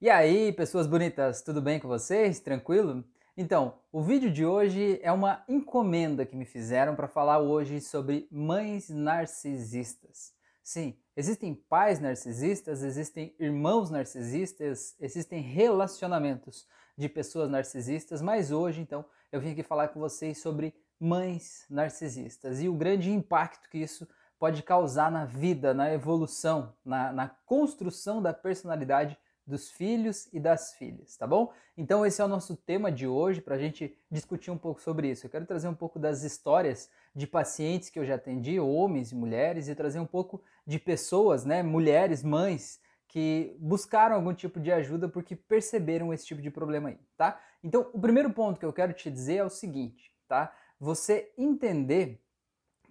E 0.00 0.08
aí, 0.08 0.52
pessoas 0.52 0.86
bonitas, 0.86 1.42
tudo 1.42 1.60
bem 1.60 1.80
com 1.80 1.88
vocês? 1.88 2.38
Tranquilo? 2.38 3.04
Então, 3.36 3.80
o 3.90 4.00
vídeo 4.00 4.30
de 4.30 4.46
hoje 4.46 5.00
é 5.02 5.10
uma 5.10 5.42
encomenda 5.48 6.24
que 6.24 6.36
me 6.36 6.44
fizeram 6.44 6.94
para 6.94 7.08
falar 7.08 7.40
hoje 7.40 7.80
sobre 7.80 8.28
mães 8.30 8.88
narcisistas. 8.88 10.32
Sim, 10.62 10.96
existem 11.16 11.52
pais 11.52 11.98
narcisistas, 11.98 12.84
existem 12.84 13.34
irmãos 13.40 13.90
narcisistas, 13.90 14.94
existem 15.00 15.40
relacionamentos 15.42 16.64
de 16.96 17.08
pessoas 17.08 17.50
narcisistas, 17.50 18.22
mas 18.22 18.52
hoje, 18.52 18.80
então, 18.80 19.04
eu 19.32 19.40
vim 19.40 19.50
aqui 19.50 19.64
falar 19.64 19.88
com 19.88 19.98
vocês 19.98 20.38
sobre 20.38 20.72
mães 21.00 21.66
narcisistas 21.68 22.62
e 22.62 22.68
o 22.68 22.74
grande 22.74 23.10
impacto 23.10 23.68
que 23.68 23.78
isso 23.78 24.06
pode 24.38 24.62
causar 24.62 25.10
na 25.10 25.24
vida, 25.24 25.74
na 25.74 25.92
evolução, 25.92 26.72
na, 26.84 27.12
na 27.12 27.28
construção 27.44 28.22
da 28.22 28.32
personalidade 28.32 29.18
dos 29.48 29.70
filhos 29.70 30.28
e 30.30 30.38
das 30.38 30.74
filhas, 30.74 31.16
tá 31.16 31.26
bom? 31.26 31.50
Então 31.74 32.04
esse 32.04 32.20
é 32.20 32.24
o 32.24 32.28
nosso 32.28 32.54
tema 32.54 32.92
de 32.92 33.06
hoje 33.06 33.40
para 33.40 33.54
a 33.54 33.58
gente 33.58 33.96
discutir 34.10 34.50
um 34.50 34.58
pouco 34.58 34.80
sobre 34.82 35.10
isso. 35.10 35.24
Eu 35.24 35.30
quero 35.30 35.46
trazer 35.46 35.68
um 35.68 35.74
pouco 35.74 35.98
das 35.98 36.22
histórias 36.22 36.90
de 37.14 37.26
pacientes 37.26 37.88
que 37.88 37.98
eu 37.98 38.04
já 38.04 38.16
atendi, 38.16 38.60
homens 38.60 39.10
e 39.10 39.14
mulheres, 39.14 39.66
e 39.66 39.74
trazer 39.74 40.00
um 40.00 40.06
pouco 40.06 40.42
de 40.66 40.78
pessoas, 40.78 41.46
né, 41.46 41.62
mulheres, 41.62 42.22
mães, 42.22 42.78
que 43.08 43.56
buscaram 43.58 44.16
algum 44.16 44.34
tipo 44.34 44.60
de 44.60 44.70
ajuda 44.70 45.08
porque 45.08 45.34
perceberam 45.34 46.12
esse 46.12 46.26
tipo 46.26 46.42
de 46.42 46.50
problema 46.50 46.90
aí, 46.90 46.98
tá? 47.16 47.40
Então 47.64 47.88
o 47.94 47.98
primeiro 47.98 48.30
ponto 48.30 48.60
que 48.60 48.66
eu 48.66 48.72
quero 48.72 48.92
te 48.92 49.10
dizer 49.10 49.36
é 49.36 49.44
o 49.44 49.48
seguinte, 49.48 50.12
tá? 50.28 50.54
Você 50.78 51.32
entender 51.38 52.20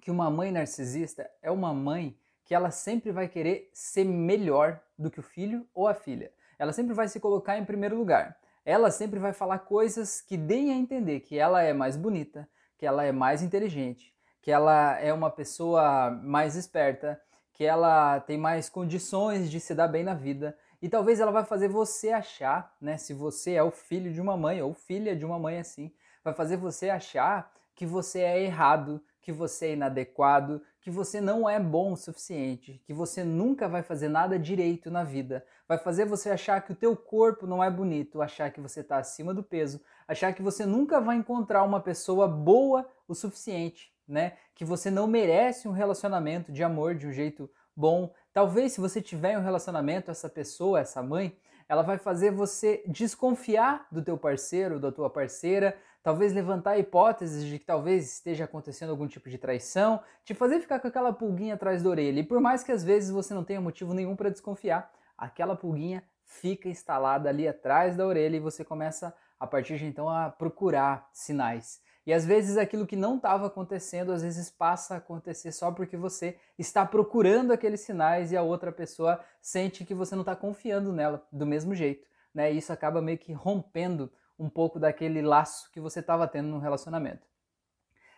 que 0.02 0.10
uma 0.10 0.32
mãe 0.32 0.52
narcisista 0.52 1.30
é 1.40 1.52
uma 1.52 1.72
mãe 1.72 2.18
que 2.44 2.56
ela 2.56 2.72
sempre 2.72 3.12
vai 3.12 3.28
querer 3.28 3.70
ser 3.74 4.06
melhor 4.06 4.82
do 4.98 5.12
que 5.12 5.20
o 5.20 5.24
filho 5.24 5.68
ou 5.72 5.88
a 5.88 5.94
filha 5.94 6.32
ela 6.58 6.74
sempre 6.74 6.94
vai 6.94 7.08
se 7.08 7.20
colocar 7.20 7.58
em 7.58 7.66
primeiro 7.66 7.98
lugar. 7.98 8.38
Ela 8.66 8.92
sempre 8.92 9.20
vai 9.20 9.34
falar 9.34 9.60
coisas 9.60 10.22
que 10.22 10.36
deem 10.36 10.72
a 10.72 10.76
entender 10.76 11.22
que 11.22 11.38
ela 11.38 11.62
é 11.62 11.74
mais 11.74 11.96
bonita, 11.96 12.48
que 12.78 12.86
ela 12.86 13.04
é 13.04 13.12
mais 13.12 13.42
inteligente, 13.42 14.14
que 14.42 14.52
ela 14.52 15.00
é 15.00 15.14
uma 15.14 15.30
pessoa 15.30 16.12
mais 16.24 16.56
esperta, 16.56 17.22
que 17.54 17.64
ela 17.64 18.20
tem 18.20 18.38
mais 18.38 18.70
condições 18.70 19.50
de 19.50 19.60
se 19.60 19.74
dar 19.74 19.88
bem 19.88 20.04
na 20.04 20.14
vida. 20.14 20.58
E 20.82 20.88
talvez 20.88 21.20
ela 21.20 21.32
vai 21.32 21.44
fazer 21.44 21.68
você 21.68 22.12
achar, 22.12 22.76
né, 22.80 22.98
se 22.98 23.14
você 23.14 23.54
é 23.54 23.64
o 23.64 23.72
filho 23.72 24.12
de 24.12 24.22
uma 24.22 24.38
mãe 24.38 24.62
ou 24.62 24.74
filha 24.74 25.16
de 25.16 25.26
uma 25.26 25.40
mãe 25.40 25.60
assim, 25.60 25.92
vai 26.24 26.34
fazer 26.34 26.58
você 26.58 26.90
achar 26.90 27.52
que 27.74 27.86
você 27.86 28.20
é 28.20 28.44
errado, 28.44 29.02
que 29.22 29.32
você 29.32 29.68
é 29.68 29.74
inadequado, 29.74 30.62
que 30.80 30.92
você 30.92 31.20
não 31.20 31.50
é 31.50 31.60
bom 31.60 31.94
o 31.94 31.98
suficiente, 31.98 32.82
que 32.86 32.94
você 32.94 33.24
nunca 33.24 33.68
vai 33.68 33.84
fazer 33.84 34.08
nada 34.08 34.38
direito 34.38 34.90
na 34.90 35.04
vida. 35.04 35.44
Vai 35.68 35.78
fazer 35.78 36.06
você 36.06 36.30
achar 36.30 36.62
que 36.62 36.72
o 36.72 36.76
teu 36.76 36.96
corpo 36.96 37.46
não 37.46 37.64
é 37.64 37.70
bonito, 37.70 38.22
achar 38.22 38.52
que 38.52 38.62
você 38.62 38.80
está 38.80 38.98
acima 38.98 39.34
do 39.34 39.44
peso, 39.44 39.82
achar 40.08 40.34
que 40.34 40.42
você 40.42 40.66
nunca 40.66 41.02
vai 41.02 41.18
encontrar 41.18 41.64
uma 41.64 41.82
pessoa 41.82 42.28
boa 42.28 42.88
o 43.08 43.14
suficiente, 43.14 43.94
né? 44.08 44.38
Que 44.56 44.64
você 44.64 44.90
não 44.90 45.08
merece 45.08 45.68
um 45.68 45.72
relacionamento 45.72 46.52
de 46.52 46.64
amor 46.64 46.96
de 46.96 47.08
um 47.08 47.12
jeito 47.12 47.50
bom. 47.76 48.14
Talvez 48.32 48.74
se 48.74 48.82
você 48.82 49.02
tiver 49.02 49.38
um 49.38 49.44
relacionamento, 49.44 50.10
essa 50.10 50.30
pessoa, 50.30 50.80
essa 50.80 51.04
mãe, 51.04 51.38
ela 51.68 51.82
vai 51.82 51.98
fazer 51.98 52.32
você 52.32 52.82
desconfiar 52.88 53.88
do 53.92 54.02
teu 54.02 54.18
parceiro, 54.18 54.80
da 54.80 54.92
tua 54.92 55.10
parceira, 55.10 55.78
talvez 56.02 56.32
levantar 56.34 56.78
hipóteses 56.78 57.44
de 57.44 57.60
que 57.60 57.66
talvez 57.66 58.14
esteja 58.14 58.46
acontecendo 58.46 58.92
algum 58.92 59.08
tipo 59.08 59.30
de 59.30 59.38
traição, 59.38 60.00
te 60.24 60.34
fazer 60.34 60.62
ficar 60.62 60.80
com 60.80 60.88
aquela 60.88 61.12
pulguinha 61.12 61.56
atrás 61.56 61.84
da 61.84 61.90
orelha. 61.90 62.22
E 62.22 62.24
por 62.24 62.40
mais 62.40 62.64
que 62.64 62.72
às 62.72 62.84
vezes 62.84 63.10
você 63.10 63.34
não 63.34 63.44
tenha 63.44 63.60
motivo 63.60 63.94
nenhum 63.94 64.16
para 64.16 64.30
desconfiar, 64.30 64.90
aquela 65.18 65.56
pulguinha 65.56 66.04
fica 66.24 66.70
instalada 66.70 67.30
ali 67.30 67.48
atrás 67.48 67.96
da 67.96 68.06
orelha 68.06 68.38
e 68.38 68.42
você 68.42 68.64
começa 68.64 69.14
a 69.40 69.48
partir 69.48 69.78
de 69.78 69.86
então 69.86 70.10
a 70.10 70.30
procurar 70.30 71.10
sinais. 71.14 71.82
E 72.06 72.14
às 72.14 72.26
vezes 72.26 72.58
aquilo 72.58 72.88
que 72.88 72.96
não 72.96 73.18
estava 73.18 73.48
acontecendo, 73.48 74.14
às 74.14 74.22
vezes 74.22 74.50
passa 74.50 74.94
a 74.94 74.98
acontecer 74.98 75.52
só 75.52 75.72
porque 75.74 75.98
você 75.98 76.38
está 76.58 76.86
procurando 76.86 77.52
aqueles 77.52 77.82
sinais 77.82 78.32
e 78.32 78.38
a 78.38 78.42
outra 78.42 78.72
pessoa 78.72 79.22
sente 79.42 79.84
que 79.84 79.94
você 79.94 80.16
não 80.16 80.22
está 80.22 80.34
confiando 80.34 80.94
nela 80.94 81.28
do 81.32 81.46
mesmo 81.46 81.76
jeito. 81.76 82.08
Né? 82.34 82.54
E 82.54 82.60
isso 82.60 82.72
acaba 82.72 83.02
meio 83.02 83.18
que 83.18 83.34
rompendo 83.34 84.10
um 84.40 84.50
pouco 84.50 84.80
daquele 84.80 85.22
laço 85.22 85.70
que 85.72 85.82
você 85.82 86.00
estava 86.00 86.26
tendo 86.28 86.48
no 86.48 86.60
relacionamento. 86.60 87.27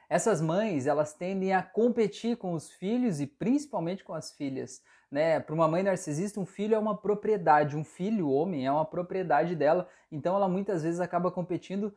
Essas 0.10 0.42
mães, 0.42 0.88
elas 0.88 1.14
tendem 1.14 1.54
a 1.54 1.62
competir 1.62 2.36
com 2.36 2.54
os 2.54 2.72
filhos 2.72 3.22
e 3.22 3.28
principalmente 3.28 4.04
com 4.04 4.14
as 4.14 4.32
filhas, 4.32 4.82
né? 5.12 5.40
Para 5.40 5.54
uma 5.54 5.68
mãe 5.68 5.84
narcisista, 5.84 6.40
um 6.40 6.46
filho 6.46 6.76
é 6.76 6.80
uma 6.80 6.98
propriedade, 6.98 7.78
um 7.78 7.84
filho 7.84 8.30
homem 8.30 8.66
é 8.66 8.72
uma 8.72 8.86
propriedade 8.86 9.56
dela, 9.56 9.88
então 10.12 10.36
ela 10.36 10.50
muitas 10.50 10.84
vezes 10.84 11.00
acaba 11.00 11.32
competindo 11.32 11.94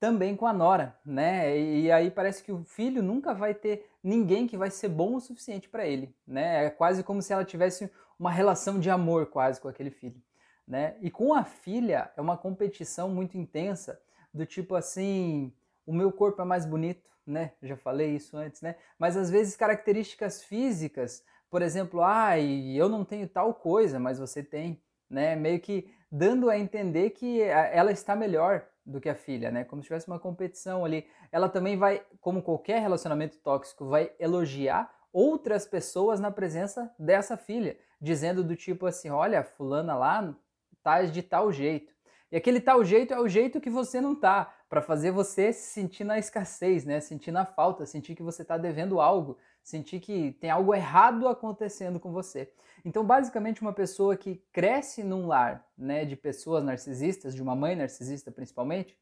também 0.00 0.36
com 0.36 0.46
a 0.46 0.52
nora, 0.52 0.98
né? 1.06 1.56
E 1.56 1.90
aí 1.92 2.10
parece 2.10 2.42
que 2.42 2.52
o 2.52 2.64
filho 2.64 3.02
nunca 3.02 3.32
vai 3.32 3.54
ter 3.54 3.88
ninguém 4.02 4.46
que 4.46 4.56
vai 4.56 4.70
ser 4.70 4.88
bom 4.88 5.14
o 5.14 5.20
suficiente 5.20 5.68
para 5.68 5.86
ele, 5.86 6.14
né? 6.26 6.66
É 6.66 6.70
quase 6.70 7.04
como 7.04 7.22
se 7.22 7.32
ela 7.32 7.44
tivesse 7.44 7.90
uma 8.18 8.30
relação 8.30 8.80
de 8.80 8.90
amor 8.90 9.26
quase 9.26 9.60
com 9.60 9.68
aquele 9.68 9.90
filho 9.90 10.20
né? 10.66 10.96
E 11.00 11.10
com 11.10 11.34
a 11.34 11.44
filha 11.44 12.10
é 12.16 12.20
uma 12.20 12.36
competição 12.36 13.08
muito 13.08 13.36
intensa, 13.36 14.00
do 14.32 14.44
tipo 14.44 14.74
assim, 14.74 15.52
o 15.86 15.92
meu 15.92 16.10
corpo 16.10 16.40
é 16.42 16.44
mais 16.44 16.66
bonito, 16.66 17.02
né? 17.26 17.52
Já 17.62 17.76
falei 17.76 18.14
isso 18.14 18.36
antes, 18.36 18.62
né? 18.62 18.76
Mas 18.98 19.16
às 19.16 19.30
vezes 19.30 19.56
características 19.56 20.44
físicas, 20.44 21.24
por 21.50 21.62
exemplo, 21.62 22.02
ah, 22.02 22.38
eu 22.38 22.88
não 22.88 23.04
tenho 23.04 23.28
tal 23.28 23.54
coisa, 23.54 23.98
mas 23.98 24.18
você 24.18 24.42
tem, 24.42 24.82
né? 25.08 25.36
Meio 25.36 25.60
que 25.60 25.92
dando 26.10 26.50
a 26.50 26.58
entender 26.58 27.10
que 27.10 27.40
ela 27.40 27.92
está 27.92 28.14
melhor 28.14 28.66
do 28.84 29.00
que 29.00 29.08
a 29.08 29.14
filha, 29.14 29.50
né? 29.50 29.64
Como 29.64 29.82
se 29.82 29.86
tivesse 29.86 30.08
uma 30.08 30.18
competição 30.18 30.84
ali. 30.84 31.06
Ela 31.32 31.48
também 31.48 31.76
vai, 31.76 32.04
como 32.20 32.42
qualquer 32.42 32.80
relacionamento 32.80 33.38
tóxico, 33.38 33.86
vai 33.86 34.12
elogiar 34.18 34.92
outras 35.12 35.66
pessoas 35.66 36.20
na 36.20 36.30
presença 36.30 36.92
dessa 36.98 37.36
filha, 37.36 37.78
dizendo 38.00 38.42
do 38.42 38.56
tipo 38.56 38.86
assim, 38.86 39.10
olha, 39.10 39.44
fulana 39.44 39.94
lá 39.94 40.36
tais 40.82 41.10
de 41.10 41.22
tal 41.22 41.50
jeito. 41.52 41.94
E 42.30 42.36
aquele 42.36 42.60
tal 42.60 42.84
jeito 42.84 43.14
é 43.14 43.20
o 43.20 43.28
jeito 43.28 43.60
que 43.60 43.70
você 43.70 44.00
não 44.00 44.14
tá, 44.14 44.52
para 44.74 44.82
fazer 44.82 45.12
você 45.12 45.52
se 45.52 45.70
sentir 45.70 46.02
na 46.02 46.18
escassez, 46.18 46.84
né? 46.84 46.98
Sentir 46.98 47.30
na 47.30 47.44
falta, 47.44 47.86
sentir 47.86 48.16
que 48.16 48.24
você 48.24 48.42
está 48.42 48.58
devendo 48.58 49.00
algo, 49.00 49.38
sentir 49.62 50.00
que 50.00 50.32
tem 50.40 50.50
algo 50.50 50.74
errado 50.74 51.28
acontecendo 51.28 52.00
com 52.00 52.10
você. 52.10 52.50
Então, 52.84 53.04
basicamente, 53.04 53.62
uma 53.62 53.72
pessoa 53.72 54.16
que 54.16 54.42
cresce 54.52 55.04
num 55.04 55.28
lar, 55.28 55.64
né, 55.78 56.04
de 56.04 56.16
pessoas 56.16 56.64
narcisistas, 56.64 57.36
de 57.36 57.40
uma 57.40 57.54
mãe 57.54 57.76
narcisista 57.76 58.32
principalmente, 58.32 58.98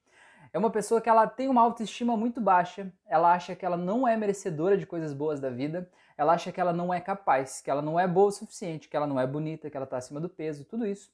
é 0.53 0.59
uma 0.59 0.69
pessoa 0.69 1.01
que 1.01 1.09
ela 1.09 1.27
tem 1.27 1.49
uma 1.49 1.63
autoestima 1.63 2.19
muito 2.19 2.39
baixa, 2.39 2.93
ela 3.07 3.33
acha 3.33 3.57
que 3.57 3.65
ela 3.65 3.79
não 3.79 4.07
é 4.07 4.15
merecedora 4.15 4.77
de 4.77 4.85
coisas 4.85 5.15
boas 5.15 5.41
da 5.41 5.49
vida, 5.49 5.91
ela 6.19 6.35
acha 6.35 6.53
que 6.53 6.61
ela 6.61 6.75
não 6.75 6.93
é 6.93 7.01
capaz, 7.01 7.63
que 7.63 7.71
ela 7.71 7.81
não 7.81 7.99
é 7.99 8.07
boa 8.07 8.27
o 8.27 8.31
suficiente, 8.31 8.91
que 8.91 8.97
ela 8.97 9.07
não 9.07 9.19
é 9.19 9.27
bonita, 9.27 9.71
que 9.71 9.77
ela 9.79 9.85
está 9.85 9.97
acima 9.97 10.21
do 10.21 10.29
peso, 10.29 10.67
tudo 10.67 10.87
isso. 10.87 11.11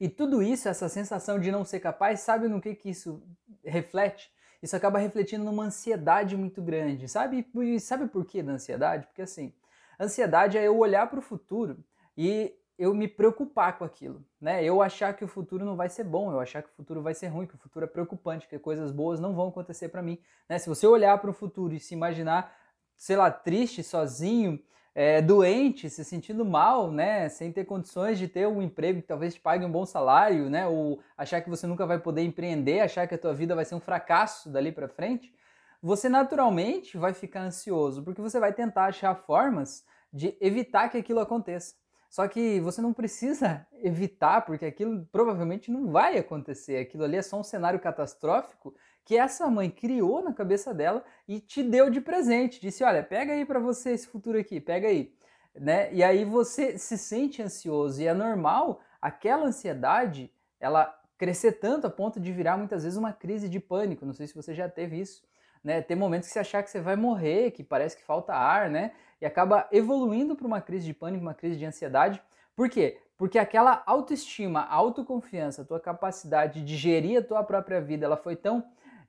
E 0.00 0.08
tudo 0.08 0.42
isso, 0.42 0.68
essa 0.68 0.88
sensação 0.88 1.38
de 1.38 1.50
não 1.50 1.64
ser 1.64 1.80
capaz, 1.80 2.20
sabe 2.20 2.48
no 2.48 2.60
que, 2.60 2.74
que 2.74 2.90
isso 2.90 3.22
reflete? 3.64 4.32
Isso 4.62 4.74
acaba 4.74 4.98
refletindo 4.98 5.44
numa 5.44 5.64
ansiedade 5.64 6.36
muito 6.36 6.62
grande. 6.62 7.08
Sabe, 7.08 7.46
e 7.56 7.80
sabe 7.80 8.08
por 8.08 8.24
que 8.24 8.42
da 8.42 8.52
ansiedade? 8.52 9.06
Porque 9.06 9.22
assim, 9.22 9.52
ansiedade 10.00 10.56
é 10.56 10.66
eu 10.66 10.78
olhar 10.78 11.08
para 11.08 11.18
o 11.18 11.22
futuro 11.22 11.84
e 12.16 12.54
eu 12.78 12.92
me 12.92 13.06
preocupar 13.06 13.78
com 13.78 13.84
aquilo, 13.84 14.24
né? 14.40 14.64
Eu 14.64 14.82
achar 14.82 15.14
que 15.14 15.24
o 15.24 15.28
futuro 15.28 15.64
não 15.64 15.76
vai 15.76 15.88
ser 15.88 16.04
bom, 16.04 16.32
eu 16.32 16.40
achar 16.40 16.62
que 16.62 16.68
o 16.70 16.72
futuro 16.72 17.02
vai 17.02 17.14
ser 17.14 17.28
ruim, 17.28 17.46
que 17.46 17.54
o 17.54 17.58
futuro 17.58 17.84
é 17.84 17.88
preocupante, 17.88 18.48
que 18.48 18.58
coisas 18.58 18.90
boas 18.90 19.20
não 19.20 19.34
vão 19.34 19.48
acontecer 19.48 19.90
para 19.90 20.02
mim, 20.02 20.18
né? 20.48 20.58
Se 20.58 20.68
você 20.68 20.86
olhar 20.86 21.16
para 21.18 21.30
o 21.30 21.34
futuro 21.34 21.74
e 21.74 21.78
se 21.78 21.94
imaginar, 21.94 22.52
sei 22.96 23.16
lá, 23.16 23.30
triste, 23.30 23.82
sozinho, 23.82 24.60
é, 24.94 25.20
doente, 25.20 25.90
se 25.90 26.04
sentindo 26.04 26.44
mal, 26.44 26.90
né, 26.92 27.28
sem 27.28 27.50
ter 27.50 27.64
condições 27.64 28.18
de 28.18 28.28
ter 28.28 28.46
um 28.46 28.62
emprego 28.62 29.02
que 29.02 29.08
talvez 29.08 29.34
te 29.34 29.40
pague 29.40 29.64
um 29.64 29.72
bom 29.72 29.84
salário, 29.84 30.48
né, 30.48 30.66
ou 30.66 31.00
achar 31.18 31.40
que 31.40 31.50
você 31.50 31.66
nunca 31.66 31.84
vai 31.84 31.98
poder 31.98 32.22
empreender, 32.22 32.80
achar 32.80 33.06
que 33.08 33.14
a 33.14 33.18
tua 33.18 33.34
vida 33.34 33.54
vai 33.54 33.64
ser 33.64 33.74
um 33.74 33.80
fracasso 33.80 34.48
dali 34.48 34.70
para 34.70 34.88
frente, 34.88 35.34
você 35.82 36.08
naturalmente 36.08 36.96
vai 36.96 37.12
ficar 37.12 37.42
ansioso, 37.42 38.02
porque 38.04 38.22
você 38.22 38.38
vai 38.38 38.52
tentar 38.52 38.86
achar 38.86 39.14
formas 39.14 39.84
de 40.12 40.36
evitar 40.40 40.88
que 40.88 40.96
aquilo 40.96 41.20
aconteça. 41.20 41.74
Só 42.08 42.28
que 42.28 42.60
você 42.60 42.80
não 42.80 42.92
precisa 42.92 43.66
evitar, 43.82 44.42
porque 44.46 44.64
aquilo 44.64 45.04
provavelmente 45.10 45.70
não 45.72 45.90
vai 45.90 46.16
acontecer. 46.16 46.78
Aquilo 46.78 47.02
ali 47.02 47.16
é 47.16 47.22
só 47.22 47.40
um 47.40 47.42
cenário 47.42 47.80
catastrófico 47.80 48.72
que 49.04 49.16
essa 49.16 49.48
mãe 49.48 49.70
criou 49.70 50.22
na 50.22 50.32
cabeça 50.32 50.72
dela 50.72 51.04
e 51.28 51.40
te 51.40 51.62
deu 51.62 51.90
de 51.90 52.00
presente. 52.00 52.60
Disse: 52.60 52.82
Olha, 52.82 53.02
pega 53.02 53.32
aí 53.32 53.44
para 53.44 53.58
você 53.58 53.90
esse 53.90 54.06
futuro 54.06 54.38
aqui, 54.38 54.60
pega 54.60 54.88
aí. 54.88 55.14
Né? 55.54 55.92
E 55.92 56.02
aí 56.02 56.24
você 56.24 56.78
se 56.78 56.98
sente 56.98 57.42
ansioso 57.42 58.00
e 58.00 58.06
é 58.06 58.14
normal 58.14 58.80
aquela 59.00 59.46
ansiedade 59.46 60.32
ela 60.58 60.98
crescer 61.16 61.52
tanto 61.52 61.86
a 61.86 61.90
ponto 61.90 62.18
de 62.18 62.32
virar 62.32 62.56
muitas 62.56 62.82
vezes 62.82 62.98
uma 62.98 63.12
crise 63.12 63.48
de 63.48 63.60
pânico. 63.60 64.04
Não 64.04 64.12
sei 64.12 64.26
se 64.26 64.34
você 64.34 64.54
já 64.54 64.68
teve 64.68 65.00
isso. 65.00 65.22
Né? 65.62 65.80
Tem 65.80 65.96
momentos 65.96 66.28
que 66.28 66.32
você 66.32 66.40
achar 66.40 66.62
que 66.62 66.70
você 66.70 66.80
vai 66.80 66.96
morrer, 66.96 67.50
que 67.52 67.62
parece 67.62 67.96
que 67.96 68.02
falta 68.02 68.34
ar, 68.34 68.68
né? 68.68 68.92
E 69.20 69.24
acaba 69.24 69.68
evoluindo 69.72 70.34
para 70.36 70.46
uma 70.46 70.60
crise 70.60 70.84
de 70.84 70.92
pânico, 70.92 71.22
uma 71.22 71.32
crise 71.32 71.56
de 71.56 71.64
ansiedade. 71.64 72.20
Por 72.54 72.68
quê? 72.68 73.00
Porque 73.16 73.38
aquela 73.38 73.82
autoestima, 73.86 74.66
autoconfiança, 74.66 75.62
a 75.62 75.64
tua 75.64 75.80
capacidade 75.80 76.62
de 76.62 76.76
gerir 76.76 77.20
a 77.20 77.22
tua 77.22 77.42
própria 77.42 77.80
vida, 77.80 78.04
ela 78.04 78.16
foi 78.16 78.36
tão 78.36 78.64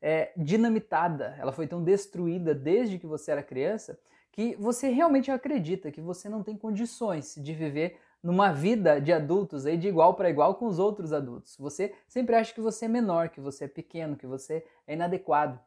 é, 0.06 0.32
dinamitada, 0.38 1.36
ela 1.40 1.52
foi 1.52 1.66
tão 1.66 1.84
destruída 1.84 2.54
desde 2.54 3.00
que 3.00 3.08
você 3.08 3.32
era 3.32 3.42
criança, 3.42 4.00
que 4.32 4.56
você 4.58 4.90
realmente 4.90 5.32
acredita 5.32 5.92
que 5.92 6.00
você 6.00 6.30
não 6.30 6.44
tem 6.44 6.56
condições 6.56 7.34
de 7.36 7.56
viver 7.56 7.98
numa 8.22 8.54
vida 8.54 9.02
de 9.02 9.12
adultos 9.12 9.66
aí 9.66 9.76
de 9.76 9.88
igual 9.88 10.14
para 10.14 10.30
igual 10.30 10.54
com 10.54 10.68
os 10.68 10.78
outros 10.78 11.12
adultos. 11.12 11.58
Você 11.58 11.92
sempre 12.08 12.36
acha 12.36 12.54
que 12.54 12.62
você 12.62 12.86
é 12.86 12.88
menor, 12.88 13.30
que 13.30 13.42
você 13.42 13.64
é 13.64 13.68
pequeno, 13.68 14.16
que 14.16 14.28
você 14.28 14.64
é 14.86 14.94
inadequado, 14.94 15.60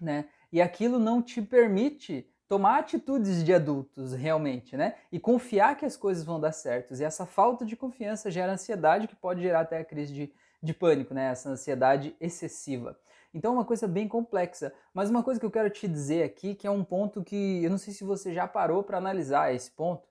né? 0.00 0.24
E 0.50 0.62
aquilo 0.62 0.98
não 0.98 1.20
te 1.20 1.42
permite 1.42 2.26
tomar 2.48 2.78
atitudes 2.78 3.44
de 3.44 3.52
adultos 3.52 4.14
realmente, 4.14 4.74
né? 4.74 4.94
E 5.12 5.20
confiar 5.20 5.76
que 5.76 5.84
as 5.84 5.98
coisas 5.98 6.24
vão 6.24 6.40
dar 6.40 6.52
certo. 6.52 6.94
E 6.94 7.04
essa 7.04 7.26
falta 7.26 7.66
de 7.66 7.76
confiança 7.76 8.30
gera 8.30 8.52
ansiedade 8.52 9.06
que 9.06 9.16
pode 9.16 9.42
gerar 9.42 9.60
até 9.60 9.80
a 9.80 9.84
crise 9.84 10.14
de, 10.14 10.32
de 10.62 10.72
pânico, 10.72 11.12
né? 11.12 11.30
Essa 11.30 11.50
ansiedade 11.50 12.16
excessiva. 12.18 12.98
Então 13.36 13.52
é 13.52 13.54
uma 13.56 13.64
coisa 13.66 13.86
bem 13.86 14.08
complexa. 14.08 14.72
Mas 14.94 15.10
uma 15.10 15.22
coisa 15.22 15.38
que 15.38 15.44
eu 15.44 15.50
quero 15.50 15.68
te 15.68 15.86
dizer 15.86 16.22
aqui, 16.22 16.54
que 16.54 16.66
é 16.66 16.70
um 16.70 16.82
ponto 16.82 17.22
que 17.22 17.62
eu 17.62 17.68
não 17.68 17.76
sei 17.76 17.92
se 17.92 18.02
você 18.02 18.32
já 18.32 18.48
parou 18.48 18.82
para 18.82 18.96
analisar 18.96 19.54
esse 19.54 19.70
ponto, 19.70 20.08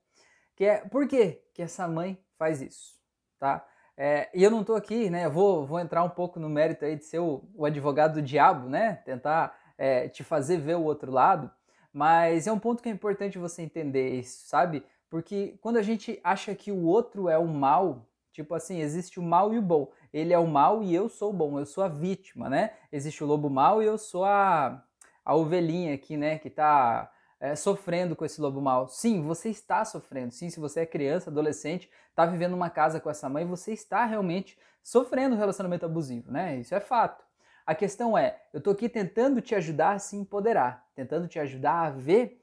que 0.55 0.63
é 0.63 0.77
por 0.77 1.07
que, 1.07 1.41
que 1.51 1.63
essa 1.63 1.87
mãe 1.87 2.19
faz 2.37 2.61
isso, 2.61 2.93
tá? 3.39 3.65
É, 3.97 4.29
e 4.31 4.43
eu 4.43 4.51
não 4.51 4.61
estou 4.61 4.75
aqui, 4.75 5.09
né? 5.09 5.27
Vou, 5.27 5.65
vou 5.65 5.79
entrar 5.79 6.03
um 6.03 6.09
pouco 6.09 6.39
no 6.39 6.47
mérito 6.47 6.85
aí 6.85 6.95
de 6.95 7.05
ser 7.05 7.17
o, 7.17 7.41
o 7.55 7.65
advogado 7.65 8.15
do 8.15 8.21
diabo, 8.21 8.69
né? 8.69 9.01
Tentar 9.03 9.57
é, 9.75 10.07
te 10.07 10.23
fazer 10.23 10.57
ver 10.57 10.75
o 10.75 10.83
outro 10.83 11.11
lado. 11.11 11.49
Mas 11.91 12.45
é 12.45 12.51
um 12.51 12.59
ponto 12.59 12.83
que 12.83 12.89
é 12.89 12.91
importante 12.91 13.39
você 13.39 13.63
entender 13.63 14.19
isso, 14.19 14.47
sabe? 14.47 14.83
Porque 15.09 15.57
quando 15.61 15.77
a 15.77 15.81
gente 15.81 16.19
acha 16.23 16.53
que 16.53 16.71
o 16.71 16.83
outro 16.83 17.27
é 17.27 17.37
o 17.39 17.47
mal, 17.47 18.05
tipo 18.33 18.53
assim, 18.53 18.81
existe 18.81 19.19
o 19.19 19.23
mal 19.23 19.51
e 19.51 19.57
o 19.57 19.61
bom. 19.61 19.89
Ele 20.15 20.33
é 20.33 20.39
o 20.39 20.47
mal 20.47 20.81
e 20.81 20.95
eu 20.95 21.09
sou 21.09 21.31
o 21.31 21.33
bom, 21.33 21.59
eu 21.59 21.65
sou 21.65 21.83
a 21.83 21.89
vítima, 21.89 22.49
né? 22.49 22.71
Existe 22.89 23.21
o 23.21 23.27
lobo 23.27 23.49
mal 23.49 23.83
e 23.83 23.85
eu 23.85 23.97
sou 23.97 24.23
a, 24.23 24.81
a 25.25 25.35
ovelhinha 25.35 25.93
aqui, 25.93 26.15
né? 26.15 26.39
Que 26.39 26.49
tá 26.49 27.11
é, 27.37 27.53
sofrendo 27.53 28.15
com 28.15 28.23
esse 28.23 28.39
lobo 28.39 28.61
mal. 28.61 28.87
Sim, 28.87 29.21
você 29.21 29.49
está 29.49 29.83
sofrendo. 29.83 30.31
Sim, 30.31 30.49
se 30.49 30.57
você 30.57 30.79
é 30.79 30.85
criança, 30.85 31.29
adolescente, 31.29 31.89
está 32.11 32.25
vivendo 32.25 32.53
uma 32.53 32.69
casa 32.69 32.97
com 33.01 33.09
essa 33.09 33.27
mãe, 33.27 33.45
você 33.45 33.73
está 33.73 34.05
realmente 34.05 34.57
sofrendo 34.81 35.35
um 35.35 35.37
relacionamento 35.37 35.85
abusivo, 35.85 36.31
né? 36.31 36.55
Isso 36.59 36.73
é 36.73 36.79
fato. 36.79 37.21
A 37.65 37.75
questão 37.75 38.17
é, 38.17 38.39
eu 38.53 38.59
estou 38.59 38.71
aqui 38.71 38.87
tentando 38.87 39.41
te 39.41 39.53
ajudar 39.53 39.95
a 39.95 39.99
se 39.99 40.15
empoderar, 40.15 40.87
tentando 40.95 41.27
te 41.27 41.39
ajudar 41.39 41.87
a 41.87 41.89
ver 41.89 42.41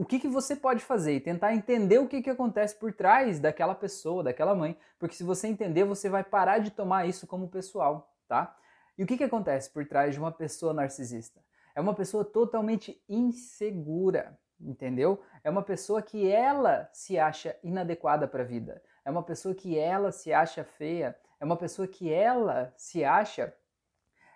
o 0.00 0.04
que, 0.06 0.18
que 0.18 0.28
você 0.28 0.56
pode 0.56 0.82
fazer 0.82 1.12
e 1.12 1.20
tentar 1.20 1.54
entender 1.54 1.98
o 1.98 2.08
que, 2.08 2.22
que 2.22 2.30
acontece 2.30 2.74
por 2.74 2.90
trás 2.90 3.38
daquela 3.38 3.74
pessoa, 3.74 4.22
daquela 4.22 4.54
mãe, 4.54 4.74
porque 4.98 5.14
se 5.14 5.22
você 5.22 5.46
entender, 5.46 5.84
você 5.84 6.08
vai 6.08 6.24
parar 6.24 6.56
de 6.56 6.70
tomar 6.70 7.06
isso 7.06 7.26
como 7.26 7.50
pessoal, 7.50 8.10
tá? 8.26 8.56
E 8.96 9.04
o 9.04 9.06
que, 9.06 9.18
que 9.18 9.24
acontece 9.24 9.68
por 9.68 9.86
trás 9.86 10.14
de 10.14 10.18
uma 10.18 10.32
pessoa 10.32 10.72
narcisista? 10.72 11.44
É 11.74 11.82
uma 11.82 11.92
pessoa 11.92 12.24
totalmente 12.24 12.98
insegura, 13.10 14.38
entendeu? 14.58 15.20
É 15.44 15.50
uma 15.50 15.62
pessoa 15.62 16.00
que 16.00 16.30
ela 16.30 16.88
se 16.94 17.18
acha 17.18 17.54
inadequada 17.62 18.26
para 18.26 18.42
a 18.42 18.46
vida. 18.46 18.82
É 19.04 19.10
uma 19.10 19.22
pessoa 19.22 19.54
que 19.54 19.78
ela 19.78 20.10
se 20.10 20.32
acha 20.32 20.64
feia. 20.64 21.14
É 21.38 21.44
uma 21.44 21.58
pessoa 21.58 21.86
que 21.86 22.10
ela 22.10 22.72
se 22.74 23.04
acha 23.04 23.54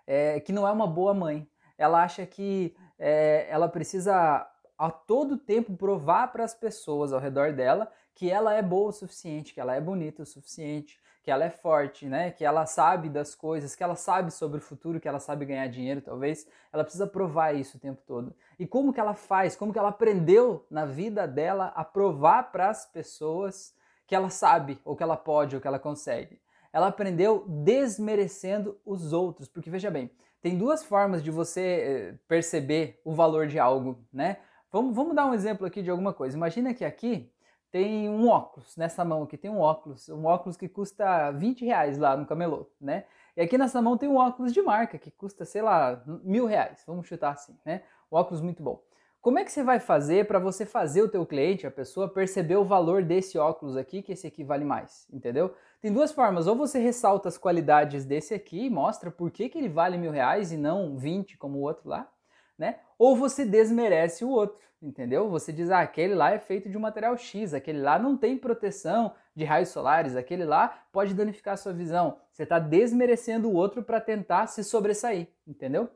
é, 0.07 0.41
que 0.41 0.53
não 0.53 0.69
é 0.69 0.73
uma 0.73 0.87
boa 0.87 1.15
mãe. 1.15 1.49
Ela 1.79 2.05
acha 2.05 2.27
que 2.27 2.77
é, 2.99 3.47
ela 3.49 3.67
precisa 3.67 4.47
a 4.79 4.91
todo 4.91 5.39
tempo 5.39 5.77
provar 5.77 6.33
para 6.33 6.45
as 6.45 6.55
pessoas 6.55 7.13
ao 7.13 7.21
redor 7.21 7.53
dela 7.53 7.91
que 8.15 8.31
ela 8.31 8.55
é 8.55 8.63
boa 8.63 8.91
o 8.91 8.93
suficiente, 8.93 9.53
que 9.53 9.61
ela 9.61 9.75
é 9.75 9.81
bonita 9.81 10.23
o 10.23 10.27
suficiente, 10.27 11.01
que 11.23 11.31
ela 11.31 11.45
é 11.45 11.51
forte, 11.51 12.07
né? 12.07 12.31
Que 12.31 12.45
ela 12.45 12.65
sabe 12.67 13.09
das 13.09 13.35
coisas, 13.35 13.75
que 13.75 13.83
ela 13.83 13.97
sabe 13.97 14.31
sobre 14.31 14.59
o 14.59 14.61
futuro, 14.61 15.01
que 15.01 15.09
ela 15.09 15.19
sabe 15.19 15.45
ganhar 15.45 15.67
dinheiro, 15.69 16.01
talvez. 16.01 16.47
Ela 16.73 16.85
precisa 16.85 17.07
provar 17.07 17.55
isso 17.55 17.77
o 17.77 17.81
tempo 17.81 18.03
todo. 18.07 18.35
E 18.59 18.67
como 18.67 18.93
que 18.93 19.01
ela 19.01 19.15
faz? 19.15 19.57
Como 19.57 19.73
que 19.73 19.79
ela 19.79 19.89
aprendeu 19.89 20.65
na 20.71 20.85
vida 20.85 21.27
dela 21.27 21.73
a 21.75 21.85
provar 21.85 22.53
para 22.53 22.69
as 22.69 22.87
pessoas 22.87 23.75
que 24.07 24.15
ela 24.15 24.29
sabe, 24.29 24.79
ou 24.85 24.95
que 24.95 25.03
ela 25.03 25.17
pode, 25.17 25.57
ou 25.57 25.63
que 25.63 25.67
ela 25.67 25.79
consegue? 25.79 26.39
ela 26.75 26.89
aprendeu 26.89 27.45
desmerecendo 27.47 28.77
os 28.85 29.13
outros. 29.13 29.49
Porque 29.49 29.71
veja 29.71 29.93
bem, 29.93 30.11
tem 30.43 30.59
duas 30.59 30.83
formas 30.85 31.23
de 31.23 31.31
você 31.31 31.61
eh, 31.61 32.15
perceber 32.27 33.01
o 33.05 33.15
valor 33.15 33.47
de 33.47 33.61
algo, 33.61 34.05
né? 34.13 34.39
Vamos, 34.75 34.93
vamos 34.93 35.15
dar 35.15 35.27
um 35.27 35.33
exemplo 35.33 35.65
aqui 35.65 35.81
de 35.83 35.89
alguma 35.89 36.13
coisa. 36.13 36.37
Imagina 36.37 36.75
que 36.75 36.85
aqui 36.85 37.31
tem 37.71 38.09
um 38.09 38.27
óculos, 38.29 38.77
nessa 38.77 39.05
mão 39.05 39.23
aqui 39.23 39.39
tem 39.39 39.49
um 39.49 39.61
óculos, 39.61 40.09
um 40.09 40.25
óculos 40.25 40.57
que 40.57 40.69
custa 40.69 41.31
20 41.31 41.65
reais 41.65 41.97
lá 41.97 42.17
no 42.17 42.27
camelô, 42.27 42.69
né? 42.81 43.05
E 43.37 43.41
aqui 43.41 43.57
nessa 43.57 43.81
mão 43.81 43.97
tem 43.97 44.09
um 44.09 44.17
óculos 44.17 44.53
de 44.53 44.61
marca 44.61 44.99
que 44.99 45.13
custa, 45.13 45.45
sei 45.45 45.63
lá, 45.63 46.03
mil 46.25 46.45
reais, 46.45 46.83
vamos 46.89 47.07
chutar 47.07 47.35
assim, 47.35 47.57
né? 47.65 47.83
Um 48.11 48.17
óculos 48.17 48.41
muito 48.41 48.65
bom. 48.65 48.83
Como 49.21 49.39
é 49.39 49.45
que 49.45 49.53
você 49.53 49.63
vai 49.63 49.79
fazer 49.79 50.27
para 50.27 50.41
você 50.41 50.67
fazer 50.67 51.03
o 51.03 51.09
teu 51.09 51.25
cliente, 51.25 51.69
a 51.69 51.71
pessoa, 51.71 52.09
perceber 52.09 52.57
o 52.57 52.65
valor 52.65 53.05
desse 53.05 53.39
óculos 53.39 53.77
aqui, 53.77 54.03
que 54.03 54.11
esse 54.11 54.27
aqui 54.27 54.43
vale 54.43 54.65
mais, 54.65 55.07
entendeu? 55.13 55.55
Tem 55.81 55.93
duas 55.93 56.11
formas, 56.11 56.49
ou 56.49 56.57
você 56.57 56.81
ressalta 56.81 57.29
as 57.29 57.39
qualidades 57.39 58.05
desse 58.05 58.35
aqui, 58.35 58.69
mostra 58.69 59.09
por 59.09 59.31
que, 59.31 59.49
que 59.49 59.57
ele 59.57 59.69
vale 59.69 59.97
mil 59.97 60.11
reais 60.11 60.51
e 60.51 60.57
não 60.57 60.97
20 60.97 61.39
como 61.39 61.59
o 61.59 61.63
outro 61.63 61.89
lá, 61.89 62.11
né? 62.59 62.79
Ou 62.99 63.17
você 63.17 63.45
desmerece 63.45 64.25
o 64.25 64.29
outro, 64.29 64.59
entendeu? 64.81 65.29
Você 65.31 65.53
diz, 65.53 65.71
ah, 65.71 65.81
aquele 65.81 66.15
lá 66.15 66.33
é 66.33 66.39
feito 66.39 66.69
de 66.69 66.77
um 66.77 66.81
material 66.81 67.17
X, 67.17 67.55
aquele 67.55 67.81
lá 67.81 67.99
não 67.99 68.17
tem 68.17 68.37
proteção 68.37 69.13
de 69.35 69.45
raios 69.45 69.71
solares, 69.71 70.17
aquele 70.17 70.45
lá 70.45 70.83
pode 70.93 71.15
danificar 71.15 71.55
a 71.55 71.57
sua 71.57 71.73
visão. 71.73 72.19
Você 72.33 72.45
está 72.45 72.59
desmerecendo 72.59 73.49
o 73.49 73.55
outro 73.55 73.83
para 73.83 74.01
tentar 74.01 74.47
se 74.47 74.63
sobressair, 74.63 75.29
entendeu? 75.47 75.89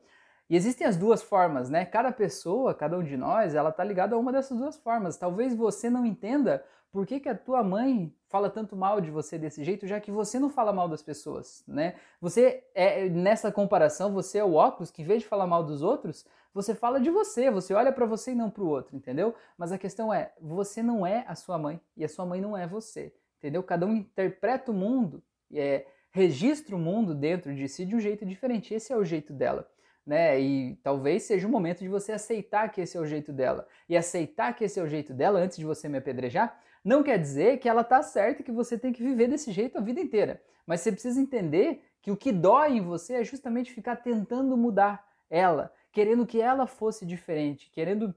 E 0.51 0.57
existem 0.57 0.87
as 0.87 0.97
duas 0.97 1.23
formas, 1.23 1.69
né? 1.69 1.85
Cada 1.85 2.11
pessoa, 2.11 2.75
cada 2.75 2.97
um 2.99 3.03
de 3.03 3.17
nós, 3.17 3.55
ela 3.55 3.71
tá 3.71 3.85
ligada 3.85 4.17
a 4.17 4.19
uma 4.19 4.33
dessas 4.33 4.57
duas 4.57 4.79
formas. 4.79 5.19
Talvez 5.19 5.55
você 5.55 5.91
não 5.91 6.07
entenda 6.07 6.65
por 6.91 7.07
que, 7.07 7.21
que 7.21 7.29
a 7.29 7.35
tua 7.37 7.63
mãe 7.63 8.15
fala 8.29 8.49
tanto 8.49 8.75
mal 8.75 8.99
de 9.01 9.11
você 9.11 9.39
desse 9.39 9.63
jeito, 9.63 9.87
já 9.87 10.01
que 10.01 10.11
você 10.11 10.39
não 10.39 10.49
fala 10.49 10.73
mal 10.73 10.89
das 10.89 11.03
pessoas, 11.03 11.63
né? 11.69 11.97
Você 12.21 12.65
é 12.75 13.09
nessa 13.11 13.53
comparação, 13.53 14.13
você 14.13 14.39
é 14.39 14.45
o 14.45 14.55
óculos 14.55 14.91
que 14.91 15.03
em 15.03 15.05
vez 15.05 15.23
de 15.23 15.29
falar 15.29 15.47
mal 15.47 15.63
dos 15.63 15.83
outros, 15.83 16.25
você 16.53 16.75
fala 16.75 17.01
de 17.01 17.11
você, 17.11 17.51
você 17.51 17.75
olha 17.75 17.93
para 17.93 18.07
você 18.07 18.33
e 18.33 18.35
não 18.35 18.51
para 18.51 18.63
o 18.63 18.69
outro, 18.69 18.97
entendeu? 18.97 19.35
Mas 19.57 19.73
a 19.73 19.79
questão 19.79 20.13
é, 20.13 20.33
você 20.41 20.83
não 20.83 21.07
é 21.07 21.25
a 21.29 21.35
sua 21.35 21.59
mãe 21.59 21.81
e 21.97 22.05
a 22.05 22.09
sua 22.09 22.27
mãe 22.27 22.41
não 22.41 22.57
é 22.57 22.67
você, 22.67 23.15
entendeu? 23.39 23.63
Cada 23.63 23.87
um 23.87 23.95
interpreta 23.95 24.71
o 24.71 24.75
mundo, 24.75 25.23
é, 25.53 25.87
registra 26.11 26.75
o 26.75 26.79
mundo 26.79 27.15
dentro 27.15 27.55
de 27.55 27.69
si 27.69 27.85
de 27.85 27.95
um 27.95 28.01
jeito 28.01 28.27
diferente. 28.27 28.75
Esse 28.75 28.93
é 28.93 28.97
o 28.97 29.05
jeito 29.05 29.33
dela 29.33 29.69
né? 30.09 30.41
E 30.41 30.75
talvez 30.83 31.25
seja 31.25 31.47
o 31.47 31.51
momento 31.51 31.81
de 31.81 31.89
você 31.89 32.13
aceitar 32.13 32.73
que 32.73 32.81
esse 32.81 32.97
é 32.97 33.01
o 33.01 33.05
jeito 33.05 33.31
dela. 33.31 33.69
E 33.87 33.95
aceitar 33.95 34.55
que 34.55 34.65
esse 34.65 34.81
é 34.81 34.83
o 34.83 34.89
jeito 34.89 35.13
dela 35.13 35.39
antes 35.39 35.59
de 35.59 35.67
você 35.67 35.87
me 35.87 35.99
apedrejar, 35.99 36.59
não 36.83 37.03
quer 37.03 37.19
dizer 37.19 37.59
que 37.59 37.69
ela 37.69 37.85
tá 37.85 38.03
certa 38.03 38.41
e 38.41 38.45
que 38.45 38.51
você 38.51 38.79
tem 38.79 38.91
que 38.91 39.03
viver 39.03 39.29
desse 39.29 39.53
jeito 39.53 39.77
a 39.77 39.83
vida 39.83 40.01
inteira. 40.01 40.41
Mas 40.67 40.81
você 40.81 40.91
precisa 40.91 41.21
entender 41.21 41.85
que 42.01 42.11
o 42.11 42.17
que 42.17 42.33
dói 42.33 42.79
em 42.79 42.81
você 42.81 43.17
é 43.17 43.25
justamente 43.25 43.71
ficar 43.71 43.97
tentando 43.97 44.57
mudar 44.57 45.07
ela, 45.29 45.71
querendo 45.99 46.25
que 46.25 46.41
ela 46.41 46.65
fosse 46.65 47.05
diferente, 47.05 47.69
querendo 47.73 48.15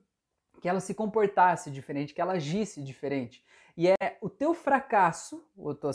que 0.61 0.69
ela 0.69 0.79
se 0.79 0.93
comportasse 0.93 1.71
diferente, 1.71 2.13
que 2.13 2.21
ela 2.21 2.33
agisse 2.33 2.79
diferente. 2.79 3.43
E 3.75 3.87
é 3.87 4.19
o 4.21 4.29
teu 4.29 4.53
fracasso, 4.53 5.43
a 5.57 5.73
tua, 5.73 5.91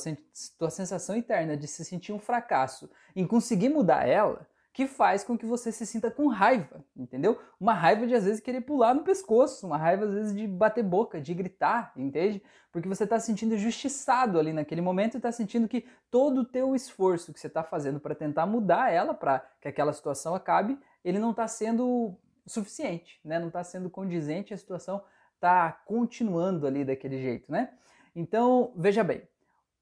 tua 0.59 0.69
sensação 0.69 1.15
interna 1.15 1.57
de 1.57 1.69
se 1.69 1.85
sentir 1.85 2.13
um 2.13 2.19
fracasso 2.19 2.91
em 3.15 3.25
conseguir 3.25 3.69
mudar 3.69 4.05
ela, 4.05 4.49
que 4.73 4.89
faz 4.89 5.23
com 5.23 5.39
que 5.39 5.47
você 5.47 5.71
se 5.71 5.87
sinta 5.87 6.11
com 6.11 6.27
raiva, 6.27 6.85
entendeu? 6.97 7.41
Uma 7.59 7.73
raiva 7.73 8.05
de 8.05 8.17
às 8.17 8.25
vezes 8.25 8.41
querer 8.41 8.63
pular 8.63 8.93
no 8.93 9.05
pescoço, 9.05 9.65
uma 9.65 9.79
raiva 9.79 10.07
às 10.07 10.13
vezes 10.13 10.35
de 10.35 10.47
bater 10.47 10.83
boca, 10.83 11.21
de 11.21 11.33
gritar, 11.33 11.93
entende? 11.97 12.43
Porque 12.73 12.89
você 12.89 13.05
está 13.05 13.19
se 13.19 13.27
sentindo 13.27 13.55
injustiçado 13.55 14.39
ali 14.39 14.53
naquele 14.53 14.83
momento 14.83 15.15
e 15.15 15.17
está 15.17 15.31
sentindo 15.33 15.67
que 15.69 15.87
todo 16.11 16.43
o 16.43 16.45
teu 16.45 16.75
esforço 16.75 17.33
que 17.33 17.39
você 17.39 17.47
está 17.47 17.63
fazendo 17.63 18.01
para 18.01 18.15
tentar 18.15 18.45
mudar 18.45 18.93
ela, 18.93 19.15
para 19.15 19.39
que 19.61 19.69
aquela 19.69 19.95
situação 19.95 20.35
acabe, 20.35 20.79
ele 21.07 21.21
não 21.21 21.31
está 21.31 21.47
sendo 21.47 22.19
suficiente, 22.45 23.21
né? 23.25 23.39
Não 23.39 23.47
está 23.47 23.63
sendo 23.63 23.89
condizente, 23.89 24.53
a 24.53 24.57
situação 24.57 25.01
está 25.37 25.71
continuando 25.71 26.67
ali 26.67 26.85
daquele 26.85 27.23
jeito, 27.23 27.51
né? 27.51 27.73
Então, 28.13 28.73
veja 28.75 29.05
bem, 29.05 29.23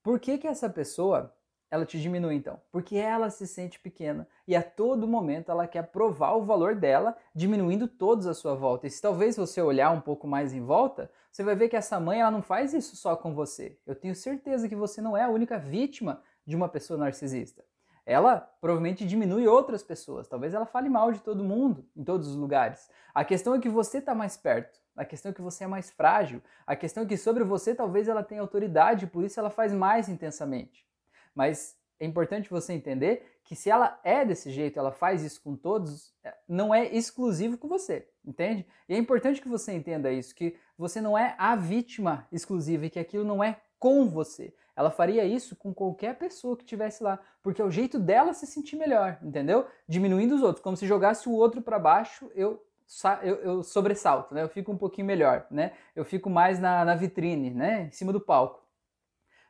por 0.03 0.21
que 0.21 0.37
que 0.37 0.47
essa 0.47 0.69
pessoa 0.69 1.35
ela 1.71 1.87
te 1.87 1.99
diminui 1.99 2.35
então? 2.35 2.61
Porque 2.71 2.97
ela 2.97 3.31
se 3.31 3.47
sente 3.47 3.81
pequena 3.81 4.29
e 4.47 4.55
a 4.55 4.63
todo 4.63 5.09
momento 5.09 5.51
ela 5.51 5.67
quer 5.67 5.85
provar 5.85 6.35
o 6.35 6.45
valor 6.45 6.75
dela, 6.75 7.17
diminuindo 7.35 7.89
todos 7.89 8.27
à 8.27 8.35
sua 8.35 8.55
volta. 8.55 8.87
E 8.87 8.91
se 8.91 9.01
talvez 9.01 9.35
você 9.35 9.63
olhar 9.63 9.91
um 9.93 10.03
pouco 10.03 10.27
mais 10.27 10.53
em 10.53 10.61
volta, 10.61 11.11
você 11.33 11.43
vai 11.43 11.57
ver 11.57 11.71
que 11.71 11.77
essa 11.77 11.99
mãe 11.99 12.21
ela 12.21 12.31
não 12.31 12.43
faz 12.43 12.75
isso 12.75 12.97
só 12.97 13.17
com 13.17 13.35
você. 13.35 13.79
Eu 13.87 13.95
tenho 13.95 14.15
certeza 14.15 14.69
que 14.69 14.77
você 14.77 15.01
não 15.01 15.17
é 15.17 15.23
a 15.23 15.31
única 15.31 15.59
vítima 15.59 16.23
de 16.45 16.55
uma 16.55 16.69
pessoa 16.69 16.99
narcisista. 16.99 17.65
Ela 18.07 18.39
provavelmente 18.61 19.07
diminui 19.07 19.47
outras 19.47 19.83
pessoas. 19.83 20.29
Talvez 20.29 20.53
ela 20.53 20.67
fale 20.67 20.89
mal 20.89 21.11
de 21.11 21.21
todo 21.21 21.45
mundo, 21.45 21.87
em 21.97 22.05
todos 22.05 22.29
os 22.29 22.37
lugares. 22.37 22.91
A 23.15 23.25
questão 23.25 23.55
é 23.55 23.61
que 23.61 23.69
você 23.69 23.99
está 23.99 24.15
mais 24.15 24.37
perto. 24.37 24.79
A 24.97 25.05
questão 25.05 25.31
é 25.31 25.35
que 25.35 25.43
você 25.43 25.65
é 25.65 25.67
mais 25.67 25.91
frágil. 25.91 26.43
A 26.67 26.77
questão 26.77 27.03
é 27.03 27.07
que 27.07 27.17
sobre 27.17 27.43
você 27.45 27.75
talvez 27.75 28.07
ela 28.09 28.23
tenha 28.23 28.41
autoridade, 28.41 29.07
por 29.07 29.25
isso 29.25 29.41
ela 29.41 29.51
faz 29.51 29.73
mais 29.73 30.09
intensamente. 30.09 30.87
Mas 31.35 31.77
é 31.99 32.05
importante 32.05 32.51
você 32.51 32.73
entender 32.73 33.39
que 33.45 33.55
se 33.55 33.71
ela 33.71 33.99
é 34.03 34.25
desse 34.25 34.51
jeito, 34.51 34.79
ela 34.79 34.91
faz 34.91 35.23
isso 35.23 35.41
com 35.43 35.55
todos, 35.55 36.15
é, 36.25 36.35
não 36.49 36.75
é 36.75 36.87
exclusivo 36.95 37.59
com 37.59 37.69
você, 37.69 38.09
entende? 38.25 38.67
E 38.89 38.95
é 38.95 38.99
importante 38.99 39.41
que 39.41 39.49
você 39.49 39.73
entenda 39.73 40.11
isso, 40.11 40.35
que 40.35 40.57
você 40.79 41.01
não 41.01 41.17
é 41.17 41.35
a 41.39 41.55
vítima 41.55 42.27
exclusiva 42.33 42.87
e 42.87 42.91
que 42.91 42.99
aquilo 42.99 43.25
não 43.25 43.45
é 43.45 43.61
com 43.79 44.09
você. 44.09 44.55
Ela 44.77 44.91
faria 44.91 45.25
isso 45.25 45.55
com 45.55 45.73
qualquer 45.73 46.19
pessoa 46.19 46.57
que 46.57 46.65
estivesse 46.65 47.03
lá, 47.03 47.19
porque 47.43 47.63
é 47.63 47.65
o 47.65 47.71
jeito 47.71 47.99
dela 47.99 48.33
se 48.33 48.47
sentir 48.47 48.77
melhor, 48.77 49.19
entendeu? 49.23 49.67
Diminuindo 49.89 50.35
os 50.35 50.43
outros, 50.43 50.63
como 50.63 50.77
se 50.77 50.87
jogasse 50.87 51.29
o 51.29 51.33
outro 51.33 51.63
para 51.63 51.79
baixo, 51.79 52.31
eu, 52.35 52.61
eu, 53.23 53.37
eu, 53.37 53.63
sobressalto, 53.63 54.35
né? 54.35 54.43
Eu 54.43 54.49
fico 54.49 54.73
um 54.73 54.77
pouquinho 54.77 55.07
melhor, 55.07 55.47
né? 55.51 55.73
Eu 55.95 56.05
fico 56.05 56.29
mais 56.29 56.59
na, 56.59 56.85
na 56.85 56.97
vitrine, 56.97 57.51
né? 57.51 57.85
Em 57.85 57.91
cima 57.93 58.13
do 58.13 58.21
palco. 58.21 58.65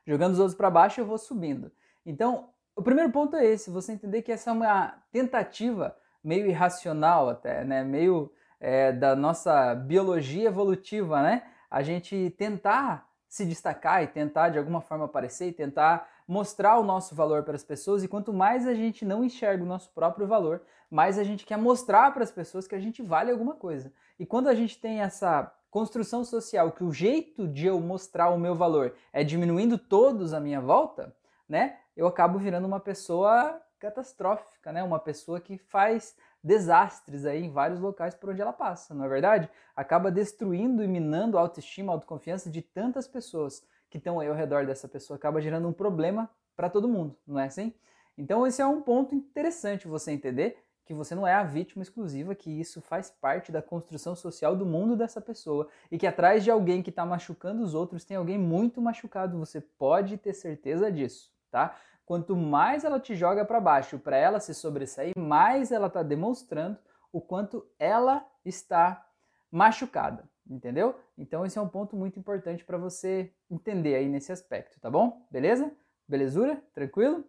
Jogando 0.06 0.32
os 0.34 0.38
outros 0.38 0.56
para 0.56 0.70
baixo, 0.70 1.00
eu 1.00 1.06
vou 1.06 1.16
subindo. 1.16 1.72
Então, 2.04 2.50
o 2.76 2.82
primeiro 2.82 3.10
ponto 3.10 3.34
é 3.36 3.46
esse, 3.46 3.70
você 3.70 3.92
entender 3.92 4.20
que 4.20 4.32
essa 4.32 4.50
é 4.50 4.52
uma 4.52 5.02
tentativa 5.10 5.96
meio 6.22 6.46
irracional 6.46 7.30
até, 7.30 7.64
né? 7.64 7.82
Meio 7.82 8.30
é, 8.60 8.92
da 8.92 9.16
nossa 9.16 9.74
biologia 9.74 10.48
evolutiva, 10.48 11.22
né? 11.22 11.44
A 11.70 11.82
gente 11.82 12.34
tentar 12.36 13.08
se 13.34 13.44
destacar 13.44 14.00
e 14.00 14.06
tentar 14.06 14.50
de 14.50 14.58
alguma 14.58 14.80
forma 14.80 15.06
aparecer 15.06 15.48
e 15.48 15.52
tentar 15.52 16.08
mostrar 16.28 16.78
o 16.78 16.84
nosso 16.84 17.16
valor 17.16 17.42
para 17.42 17.56
as 17.56 17.64
pessoas. 17.64 18.04
E 18.04 18.06
quanto 18.06 18.32
mais 18.32 18.64
a 18.64 18.74
gente 18.74 19.04
não 19.04 19.24
enxerga 19.24 19.64
o 19.64 19.66
nosso 19.66 19.90
próprio 19.90 20.24
valor, 20.24 20.62
mais 20.88 21.18
a 21.18 21.24
gente 21.24 21.44
quer 21.44 21.58
mostrar 21.58 22.14
para 22.14 22.22
as 22.22 22.30
pessoas 22.30 22.68
que 22.68 22.76
a 22.76 22.78
gente 22.78 23.02
vale 23.02 23.32
alguma 23.32 23.54
coisa. 23.54 23.92
E 24.20 24.24
quando 24.24 24.46
a 24.46 24.54
gente 24.54 24.78
tem 24.78 25.00
essa 25.00 25.52
construção 25.68 26.24
social 26.24 26.70
que 26.70 26.84
o 26.84 26.92
jeito 26.92 27.48
de 27.48 27.66
eu 27.66 27.80
mostrar 27.80 28.30
o 28.30 28.38
meu 28.38 28.54
valor 28.54 28.94
é 29.12 29.24
diminuindo 29.24 29.76
todos 29.76 30.32
à 30.32 30.38
minha 30.38 30.60
volta, 30.60 31.12
né? 31.48 31.78
eu 31.96 32.06
acabo 32.06 32.38
virando 32.38 32.68
uma 32.68 32.78
pessoa 32.78 33.60
catastrófica, 33.80 34.70
né? 34.70 34.80
Uma 34.84 35.00
pessoa 35.00 35.40
que 35.40 35.58
faz 35.58 36.16
desastres 36.44 37.24
aí 37.24 37.42
em 37.42 37.50
vários 37.50 37.80
locais 37.80 38.14
por 38.14 38.28
onde 38.28 38.42
ela 38.42 38.52
passa, 38.52 38.92
não 38.92 39.06
é 39.06 39.08
verdade? 39.08 39.48
Acaba 39.74 40.10
destruindo 40.10 40.84
e 40.84 40.86
minando 40.86 41.38
a 41.38 41.40
autoestima, 41.40 41.90
a 41.90 41.96
autoconfiança 41.96 42.50
de 42.50 42.60
tantas 42.60 43.08
pessoas 43.08 43.66
que 43.88 43.96
estão 43.96 44.20
aí 44.20 44.28
ao 44.28 44.34
redor 44.34 44.66
dessa 44.66 44.86
pessoa, 44.86 45.16
acaba 45.16 45.40
gerando 45.40 45.66
um 45.66 45.72
problema 45.72 46.30
para 46.54 46.68
todo 46.68 46.86
mundo, 46.86 47.16
não 47.26 47.40
é 47.40 47.46
assim? 47.46 47.72
Então 48.16 48.46
esse 48.46 48.60
é 48.60 48.66
um 48.66 48.82
ponto 48.82 49.14
interessante 49.14 49.88
você 49.88 50.12
entender 50.12 50.58
que 50.84 50.92
você 50.92 51.14
não 51.14 51.26
é 51.26 51.32
a 51.32 51.42
vítima 51.42 51.82
exclusiva, 51.82 52.34
que 52.34 52.50
isso 52.60 52.82
faz 52.82 53.10
parte 53.10 53.50
da 53.50 53.62
construção 53.62 54.14
social 54.14 54.54
do 54.54 54.66
mundo 54.66 54.94
dessa 54.94 55.20
pessoa 55.20 55.66
e 55.90 55.96
que 55.96 56.06
atrás 56.06 56.44
de 56.44 56.50
alguém 56.50 56.82
que 56.82 56.90
está 56.90 57.06
machucando 57.06 57.62
os 57.62 57.74
outros 57.74 58.04
tem 58.04 58.18
alguém 58.18 58.36
muito 58.36 58.82
machucado, 58.82 59.38
você 59.38 59.62
pode 59.62 60.18
ter 60.18 60.34
certeza 60.34 60.92
disso 60.92 61.34
tá? 61.54 61.76
Quanto 62.06 62.36
mais 62.36 62.84
ela 62.84 63.00
te 63.00 63.14
joga 63.14 63.44
para 63.44 63.60
baixo 63.60 63.98
para 63.98 64.16
ela 64.16 64.40
se 64.40 64.54
sobressair, 64.54 65.12
mais 65.16 65.72
ela 65.72 65.86
está 65.86 66.02
demonstrando 66.02 66.78
o 67.12 67.20
quanto 67.20 67.66
ela 67.78 68.26
está 68.44 69.06
machucada, 69.50 70.28
entendeu? 70.48 70.98
Então 71.16 71.46
esse 71.46 71.58
é 71.58 71.62
um 71.62 71.68
ponto 71.68 71.96
muito 71.96 72.18
importante 72.18 72.64
para 72.64 72.76
você 72.76 73.32
entender 73.50 73.94
aí 73.94 74.08
nesse 74.08 74.32
aspecto, 74.32 74.78
tá 74.80 74.90
bom? 74.90 75.26
Beleza? 75.30 75.70
Belezura? 76.06 76.62
Tranquilo? 76.74 77.24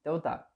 Então 0.00 0.20
tá. 0.20 0.46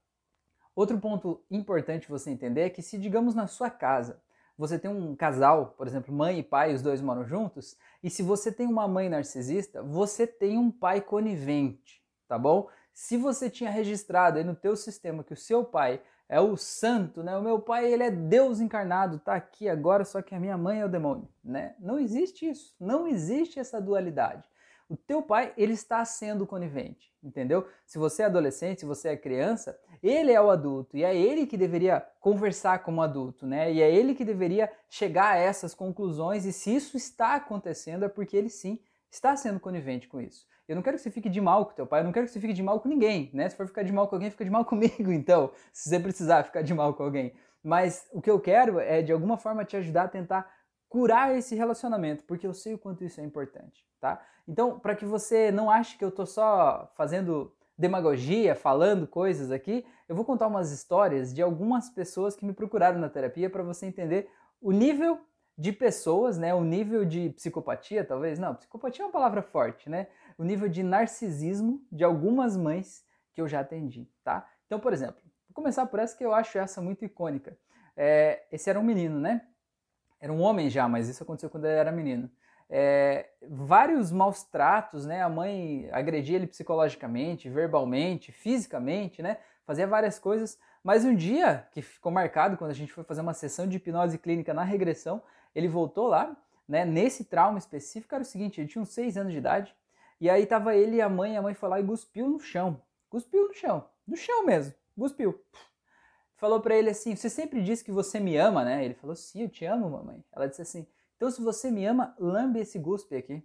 Outro 0.75 0.99
ponto 0.99 1.43
importante 1.49 2.09
você 2.09 2.29
entender 2.29 2.61
é 2.61 2.69
que 2.69 2.81
se 2.81 2.97
digamos 2.97 3.33
na 3.33 3.47
sua 3.47 3.69
casa 3.69 4.21
você 4.57 4.79
tem 4.79 4.89
um 4.89 5.15
casal, 5.15 5.73
por 5.77 5.85
exemplo, 5.85 6.13
mãe 6.13 6.39
e 6.39 6.43
pai, 6.43 6.73
os 6.73 6.81
dois 6.81 7.01
moram 7.01 7.25
juntos, 7.25 7.77
e 8.01 8.09
se 8.09 8.23
você 8.23 8.51
tem 8.51 8.67
uma 8.67 8.87
mãe 8.87 9.09
narcisista, 9.09 9.83
você 9.83 10.25
tem 10.25 10.57
um 10.57 10.71
pai 10.71 11.01
conivente, 11.01 12.01
tá 12.27 12.39
bom? 12.39 12.69
Se 12.95 13.17
você 13.17 13.49
tinha 13.49 13.69
registrado 13.69 14.37
aí 14.37 14.43
no 14.45 14.55
teu 14.55 14.73
sistema 14.73 15.21
que 15.21 15.33
o 15.33 15.37
seu 15.37 15.65
pai 15.65 16.01
é 16.29 16.39
o 16.39 16.55
santo, 16.55 17.21
né? 17.21 17.37
O 17.37 17.41
meu 17.41 17.59
pai, 17.59 17.91
ele 17.91 18.03
é 18.03 18.09
Deus 18.09 18.61
encarnado, 18.61 19.19
tá 19.19 19.35
aqui 19.35 19.67
agora, 19.67 20.05
só 20.05 20.21
que 20.21 20.33
a 20.33 20.39
minha 20.39 20.57
mãe 20.57 20.79
é 20.79 20.85
o 20.85 20.89
demônio, 20.89 21.27
né? 21.43 21.75
Não 21.77 21.99
existe 21.99 22.49
isso, 22.49 22.73
não 22.79 23.05
existe 23.05 23.59
essa 23.59 23.81
dualidade. 23.81 24.47
O 24.87 24.95
teu 24.95 25.21
pai, 25.21 25.51
ele 25.57 25.73
está 25.73 26.05
sendo 26.05 26.47
conivente, 26.47 27.13
entendeu? 27.21 27.67
Se 27.85 27.97
você 27.97 28.23
é 28.23 28.27
adolescente, 28.27 28.79
se 28.79 28.85
você 28.85 29.09
é 29.09 29.17
criança, 29.17 29.77
ele 30.01 30.31
é 30.31 30.39
o 30.39 30.49
adulto 30.49 30.95
e 30.95 31.03
é 31.03 31.13
ele 31.13 31.45
que 31.45 31.57
deveria 31.57 31.99
conversar 32.21 32.79
como 32.79 33.01
adulto, 33.01 33.45
né? 33.45 33.73
E 33.73 33.81
é 33.81 33.93
ele 33.93 34.15
que 34.15 34.23
deveria 34.23 34.71
chegar 34.89 35.33
a 35.33 35.37
essas 35.37 35.75
conclusões 35.75 36.45
e 36.45 36.53
se 36.53 36.73
isso 36.73 36.95
está 36.95 37.35
acontecendo 37.35 38.05
é 38.05 38.09
porque 38.09 38.37
ele 38.37 38.49
sim 38.49 38.79
está 39.11 39.35
sendo 39.35 39.59
conivente 39.59 40.07
com 40.07 40.21
isso. 40.21 40.47
Eu 40.67 40.75
não 40.75 40.81
quero 40.81 40.97
que 40.97 41.03
você 41.03 41.11
fique 41.11 41.29
de 41.29 41.39
mal 41.39 41.65
com 41.65 41.73
teu 41.73 41.85
pai, 41.85 42.01
eu 42.01 42.05
não 42.05 42.11
quero 42.11 42.25
que 42.25 42.31
você 42.31 42.39
fique 42.39 42.53
de 42.53 42.63
mal 42.63 42.79
com 42.79 42.89
ninguém, 42.89 43.29
né? 43.33 43.47
Se 43.49 43.55
for 43.55 43.67
ficar 43.67 43.83
de 43.83 43.91
mal 43.91 44.07
com 44.07 44.15
alguém, 44.15 44.31
fica 44.31 44.43
de 44.43 44.51
mal 44.51 44.63
comigo, 44.65 45.11
então, 45.11 45.51
se 45.71 45.89
você 45.89 45.99
precisar 45.99 46.43
ficar 46.43 46.61
de 46.61 46.73
mal 46.73 46.93
com 46.93 47.03
alguém. 47.03 47.33
Mas 47.63 48.07
o 48.11 48.21
que 48.21 48.29
eu 48.29 48.39
quero 48.39 48.79
é, 48.79 49.01
de 49.01 49.11
alguma 49.11 49.37
forma, 49.37 49.65
te 49.65 49.77
ajudar 49.77 50.03
a 50.03 50.07
tentar 50.07 50.51
curar 50.87 51.35
esse 51.35 51.55
relacionamento, 51.55 52.23
porque 52.23 52.47
eu 52.47 52.53
sei 52.53 52.73
o 52.73 52.77
quanto 52.77 53.03
isso 53.03 53.19
é 53.19 53.23
importante, 53.23 53.85
tá? 53.99 54.21
Então, 54.47 54.79
para 54.79 54.95
que 54.95 55.05
você 55.05 55.51
não 55.51 55.69
ache 55.69 55.97
que 55.97 56.05
eu 56.05 56.11
tô 56.11 56.25
só 56.25 56.91
fazendo 56.95 57.51
demagogia, 57.77 58.55
falando 58.55 59.07
coisas 59.07 59.51
aqui, 59.51 59.85
eu 60.07 60.15
vou 60.15 60.23
contar 60.23 60.47
umas 60.47 60.71
histórias 60.71 61.33
de 61.33 61.41
algumas 61.41 61.89
pessoas 61.89 62.35
que 62.35 62.45
me 62.45 62.53
procuraram 62.53 62.99
na 62.99 63.09
terapia 63.09 63.49
para 63.49 63.63
você 63.63 63.85
entender 63.85 64.29
o 64.61 64.71
nível 64.71 65.19
de 65.57 65.71
pessoas, 65.71 66.37
né? 66.37 66.53
O 66.53 66.63
nível 66.63 67.05
de 67.05 67.29
psicopatia, 67.29 68.03
talvez. 68.03 68.37
Não, 68.37 68.55
psicopatia 68.55 69.03
é 69.03 69.05
uma 69.05 69.11
palavra 69.11 69.41
forte, 69.41 69.89
né? 69.89 70.07
O 70.37 70.43
nível 70.43 70.67
de 70.67 70.83
narcisismo 70.83 71.85
de 71.91 72.03
algumas 72.03 72.57
mães 72.57 73.05
que 73.33 73.41
eu 73.41 73.47
já 73.47 73.59
atendi, 73.59 74.09
tá? 74.23 74.47
Então, 74.65 74.79
por 74.79 74.93
exemplo, 74.93 75.21
vou 75.47 75.53
começar 75.53 75.85
por 75.85 75.99
essa 75.99 76.17
que 76.17 76.25
eu 76.25 76.33
acho 76.33 76.57
essa 76.57 76.81
muito 76.81 77.05
icônica. 77.05 77.57
É, 77.95 78.43
esse 78.51 78.69
era 78.69 78.79
um 78.79 78.83
menino, 78.83 79.19
né? 79.19 79.41
Era 80.19 80.31
um 80.31 80.41
homem 80.41 80.69
já, 80.69 80.87
mas 80.87 81.07
isso 81.07 81.23
aconteceu 81.23 81.49
quando 81.49 81.65
ele 81.65 81.77
era 81.77 81.91
menino. 81.91 82.29
É, 82.69 83.29
vários 83.47 84.11
maus 84.11 84.43
tratos, 84.43 85.05
né? 85.05 85.21
A 85.21 85.29
mãe 85.29 85.87
agredia 85.91 86.35
ele 86.35 86.47
psicologicamente, 86.47 87.49
verbalmente, 87.49 88.31
fisicamente, 88.31 89.21
né? 89.21 89.37
Fazia 89.65 89.87
várias 89.87 90.19
coisas, 90.19 90.57
mas 90.83 91.03
um 91.05 91.15
dia 91.15 91.67
que 91.71 91.81
ficou 91.81 92.11
marcado 92.11 92.57
quando 92.57 92.71
a 92.71 92.75
gente 92.75 92.93
foi 92.93 93.03
fazer 93.03 93.21
uma 93.21 93.33
sessão 93.33 93.67
de 93.67 93.77
hipnose 93.77 94.17
clínica 94.17 94.53
na 94.53 94.63
regressão, 94.63 95.21
ele 95.53 95.67
voltou 95.67 96.07
lá, 96.07 96.35
né? 96.67 96.85
Nesse 96.85 97.25
trauma 97.25 97.57
específico 97.57 98.13
era 98.13 98.23
o 98.23 98.25
seguinte: 98.25 98.59
ele 98.59 98.67
tinha 98.67 98.81
uns 98.81 98.89
seis 98.89 99.17
anos 99.17 99.31
de 99.31 99.37
idade, 99.37 99.75
e 100.19 100.29
aí 100.29 100.45
tava 100.45 100.75
ele 100.75 100.97
e 100.97 101.01
a 101.01 101.09
mãe, 101.09 101.37
a 101.37 101.41
mãe 101.41 101.53
foi 101.53 101.69
lá 101.69 101.79
e 101.79 101.85
cuspiu 101.85 102.29
no 102.29 102.39
chão. 102.39 102.81
Cuspiu 103.09 103.47
no 103.47 103.53
chão. 103.53 103.87
No 104.07 104.15
chão 104.15 104.45
mesmo. 104.45 104.73
Cuspiu. 104.97 105.39
Falou 106.35 106.59
para 106.59 106.75
ele 106.75 106.89
assim: 106.89 107.15
Você 107.15 107.29
sempre 107.29 107.61
diz 107.61 107.81
que 107.81 107.91
você 107.91 108.19
me 108.19 108.37
ama, 108.37 108.63
né? 108.63 108.83
Ele 108.83 108.93
falou: 108.93 109.15
Sim, 109.15 109.43
eu 109.43 109.49
te 109.49 109.65
amo, 109.65 109.89
mamãe. 109.89 110.23
Ela 110.31 110.47
disse 110.47 110.61
assim: 110.61 110.87
Então, 111.15 111.29
se 111.31 111.41
você 111.41 111.71
me 111.71 111.85
ama, 111.85 112.15
lambe 112.19 112.59
esse 112.59 112.77
guspe 112.77 113.15
aqui. 113.15 113.43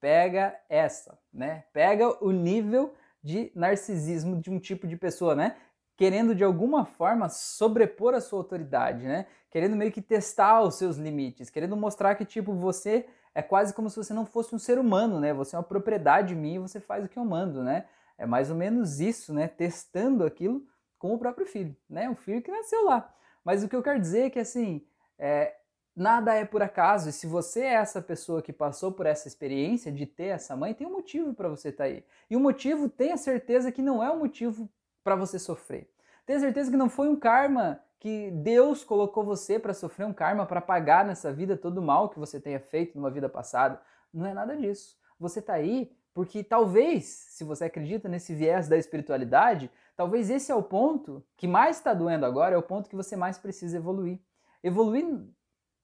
Pega 0.00 0.58
essa, 0.68 1.18
né? 1.32 1.64
Pega 1.72 2.24
o 2.24 2.30
nível 2.30 2.94
de 3.22 3.52
narcisismo 3.54 4.40
de 4.40 4.50
um 4.50 4.58
tipo 4.58 4.86
de 4.86 4.96
pessoa, 4.96 5.34
né? 5.34 5.56
Querendo 5.96 6.34
de 6.34 6.42
alguma 6.42 6.86
forma 6.86 7.28
sobrepor 7.28 8.14
a 8.14 8.20
sua 8.20 8.38
autoridade, 8.38 9.04
né? 9.04 9.26
Querendo 9.50 9.76
meio 9.76 9.92
que 9.92 10.00
testar 10.00 10.62
os 10.62 10.76
seus 10.76 10.96
limites, 10.96 11.50
querendo 11.50 11.76
mostrar 11.76 12.14
que, 12.14 12.24
tipo, 12.24 12.54
você 12.54 13.06
é 13.34 13.42
quase 13.42 13.72
como 13.72 13.88
se 13.88 13.96
você 13.96 14.12
não 14.12 14.26
fosse 14.26 14.54
um 14.54 14.58
ser 14.58 14.78
humano, 14.78 15.20
né? 15.20 15.32
Você 15.32 15.54
é 15.54 15.58
uma 15.58 15.64
propriedade 15.64 16.34
minha 16.34 16.56
e 16.56 16.58
você 16.58 16.80
faz 16.80 17.04
o 17.04 17.08
que 17.08 17.18
eu 17.18 17.24
mando, 17.24 17.62
né? 17.62 17.86
É 18.18 18.26
mais 18.26 18.50
ou 18.50 18.56
menos 18.56 19.00
isso, 19.00 19.32
né? 19.32 19.48
Testando 19.48 20.24
aquilo 20.24 20.64
com 20.98 21.14
o 21.14 21.18
próprio 21.18 21.46
filho, 21.46 21.74
né? 21.88 22.10
O 22.10 22.14
filho 22.14 22.42
que 22.42 22.50
nasceu 22.50 22.84
lá. 22.84 23.12
Mas 23.44 23.64
o 23.64 23.68
que 23.68 23.74
eu 23.74 23.82
quero 23.82 23.98
dizer 23.98 24.26
é 24.26 24.30
que, 24.30 24.38
assim, 24.38 24.84
é, 25.18 25.54
nada 25.96 26.34
é 26.34 26.44
por 26.44 26.62
acaso. 26.62 27.08
E 27.08 27.12
se 27.12 27.26
você 27.26 27.60
é 27.60 27.74
essa 27.74 28.02
pessoa 28.02 28.42
que 28.42 28.52
passou 28.52 28.92
por 28.92 29.06
essa 29.06 29.28
experiência 29.28 29.90
de 29.90 30.06
ter 30.06 30.26
essa 30.26 30.56
mãe, 30.56 30.74
tem 30.74 30.86
um 30.86 30.92
motivo 30.92 31.32
para 31.32 31.48
você 31.48 31.68
estar 31.68 31.84
tá 31.84 31.90
aí. 31.90 32.04
E 32.28 32.36
o 32.36 32.40
motivo, 32.40 32.88
tenha 32.88 33.16
certeza 33.16 33.72
que 33.72 33.80
não 33.80 34.02
é 34.02 34.10
um 34.10 34.18
motivo 34.18 34.68
para 35.02 35.16
você 35.16 35.38
sofrer. 35.38 35.90
Tenha 36.26 36.40
certeza 36.40 36.70
que 36.70 36.76
não 36.76 36.90
foi 36.90 37.08
um 37.08 37.16
karma 37.16 37.82
que 38.00 38.30
Deus 38.30 38.82
colocou 38.82 39.22
você 39.22 39.58
para 39.58 39.74
sofrer 39.74 40.06
um 40.06 40.12
karma, 40.12 40.46
para 40.46 40.60
pagar 40.60 41.04
nessa 41.04 41.30
vida 41.30 41.56
todo 41.56 41.78
o 41.78 41.82
mal 41.82 42.08
que 42.08 42.18
você 42.18 42.40
tenha 42.40 42.58
feito 42.58 42.96
numa 42.96 43.10
vida 43.10 43.28
passada. 43.28 43.80
Não 44.12 44.26
é 44.26 44.32
nada 44.32 44.56
disso. 44.56 44.98
Você 45.18 45.38
está 45.38 45.52
aí 45.52 45.92
porque 46.14 46.42
talvez, 46.42 47.04
se 47.04 47.44
você 47.44 47.66
acredita 47.66 48.08
nesse 48.08 48.34
viés 48.34 48.66
da 48.68 48.76
espiritualidade, 48.76 49.70
talvez 49.94 50.30
esse 50.30 50.50
é 50.50 50.54
o 50.54 50.62
ponto 50.62 51.22
que 51.36 51.46
mais 51.46 51.76
está 51.76 51.94
doendo 51.94 52.24
agora, 52.24 52.54
é 52.54 52.58
o 52.58 52.62
ponto 52.62 52.88
que 52.88 52.96
você 52.96 53.14
mais 53.16 53.38
precisa 53.38 53.76
evoluir. 53.76 54.18
Evoluir 54.62 55.06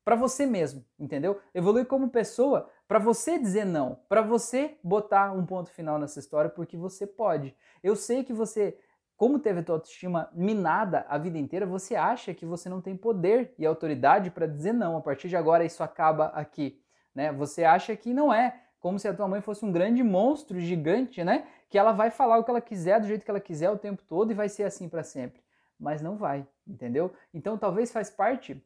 para 0.02 0.16
você 0.16 0.46
mesmo, 0.46 0.84
entendeu? 0.98 1.38
Evoluir 1.54 1.86
como 1.86 2.08
pessoa, 2.08 2.70
para 2.88 2.98
você 2.98 3.38
dizer 3.38 3.66
não, 3.66 4.00
para 4.08 4.22
você 4.22 4.78
botar 4.82 5.32
um 5.32 5.44
ponto 5.44 5.70
final 5.70 5.98
nessa 5.98 6.18
história, 6.18 6.48
porque 6.48 6.76
você 6.76 7.06
pode. 7.06 7.54
Eu 7.82 7.94
sei 7.94 8.24
que 8.24 8.32
você 8.32 8.78
como 9.16 9.38
teve 9.38 9.60
a 9.60 9.62
tua 9.62 9.76
autoestima 9.76 10.28
minada 10.32 11.06
a 11.08 11.16
vida 11.16 11.38
inteira, 11.38 11.64
você 11.64 11.96
acha 11.96 12.34
que 12.34 12.44
você 12.44 12.68
não 12.68 12.80
tem 12.80 12.96
poder 12.96 13.54
e 13.58 13.64
autoridade 13.64 14.30
para 14.30 14.46
dizer 14.46 14.72
não, 14.72 14.96
a 14.96 15.00
partir 15.00 15.28
de 15.28 15.36
agora 15.36 15.64
isso 15.64 15.82
acaba 15.82 16.26
aqui, 16.26 16.80
né? 17.14 17.32
Você 17.32 17.64
acha 17.64 17.96
que 17.96 18.12
não 18.12 18.32
é, 18.32 18.60
como 18.78 18.98
se 18.98 19.08
a 19.08 19.14
tua 19.14 19.26
mãe 19.26 19.40
fosse 19.40 19.64
um 19.64 19.72
grande 19.72 20.02
monstro 20.02 20.60
gigante, 20.60 21.24
né? 21.24 21.46
Que 21.70 21.78
ela 21.78 21.92
vai 21.92 22.10
falar 22.10 22.38
o 22.38 22.44
que 22.44 22.50
ela 22.50 22.60
quiser 22.60 23.00
do 23.00 23.06
jeito 23.06 23.24
que 23.24 23.30
ela 23.30 23.40
quiser 23.40 23.70
o 23.70 23.78
tempo 23.78 24.02
todo 24.06 24.30
e 24.30 24.34
vai 24.34 24.48
ser 24.48 24.64
assim 24.64 24.88
para 24.88 25.02
sempre. 25.02 25.40
Mas 25.80 26.02
não 26.02 26.16
vai, 26.16 26.46
entendeu? 26.66 27.12
Então 27.32 27.56
talvez 27.56 27.90
faz 27.90 28.10
parte 28.10 28.62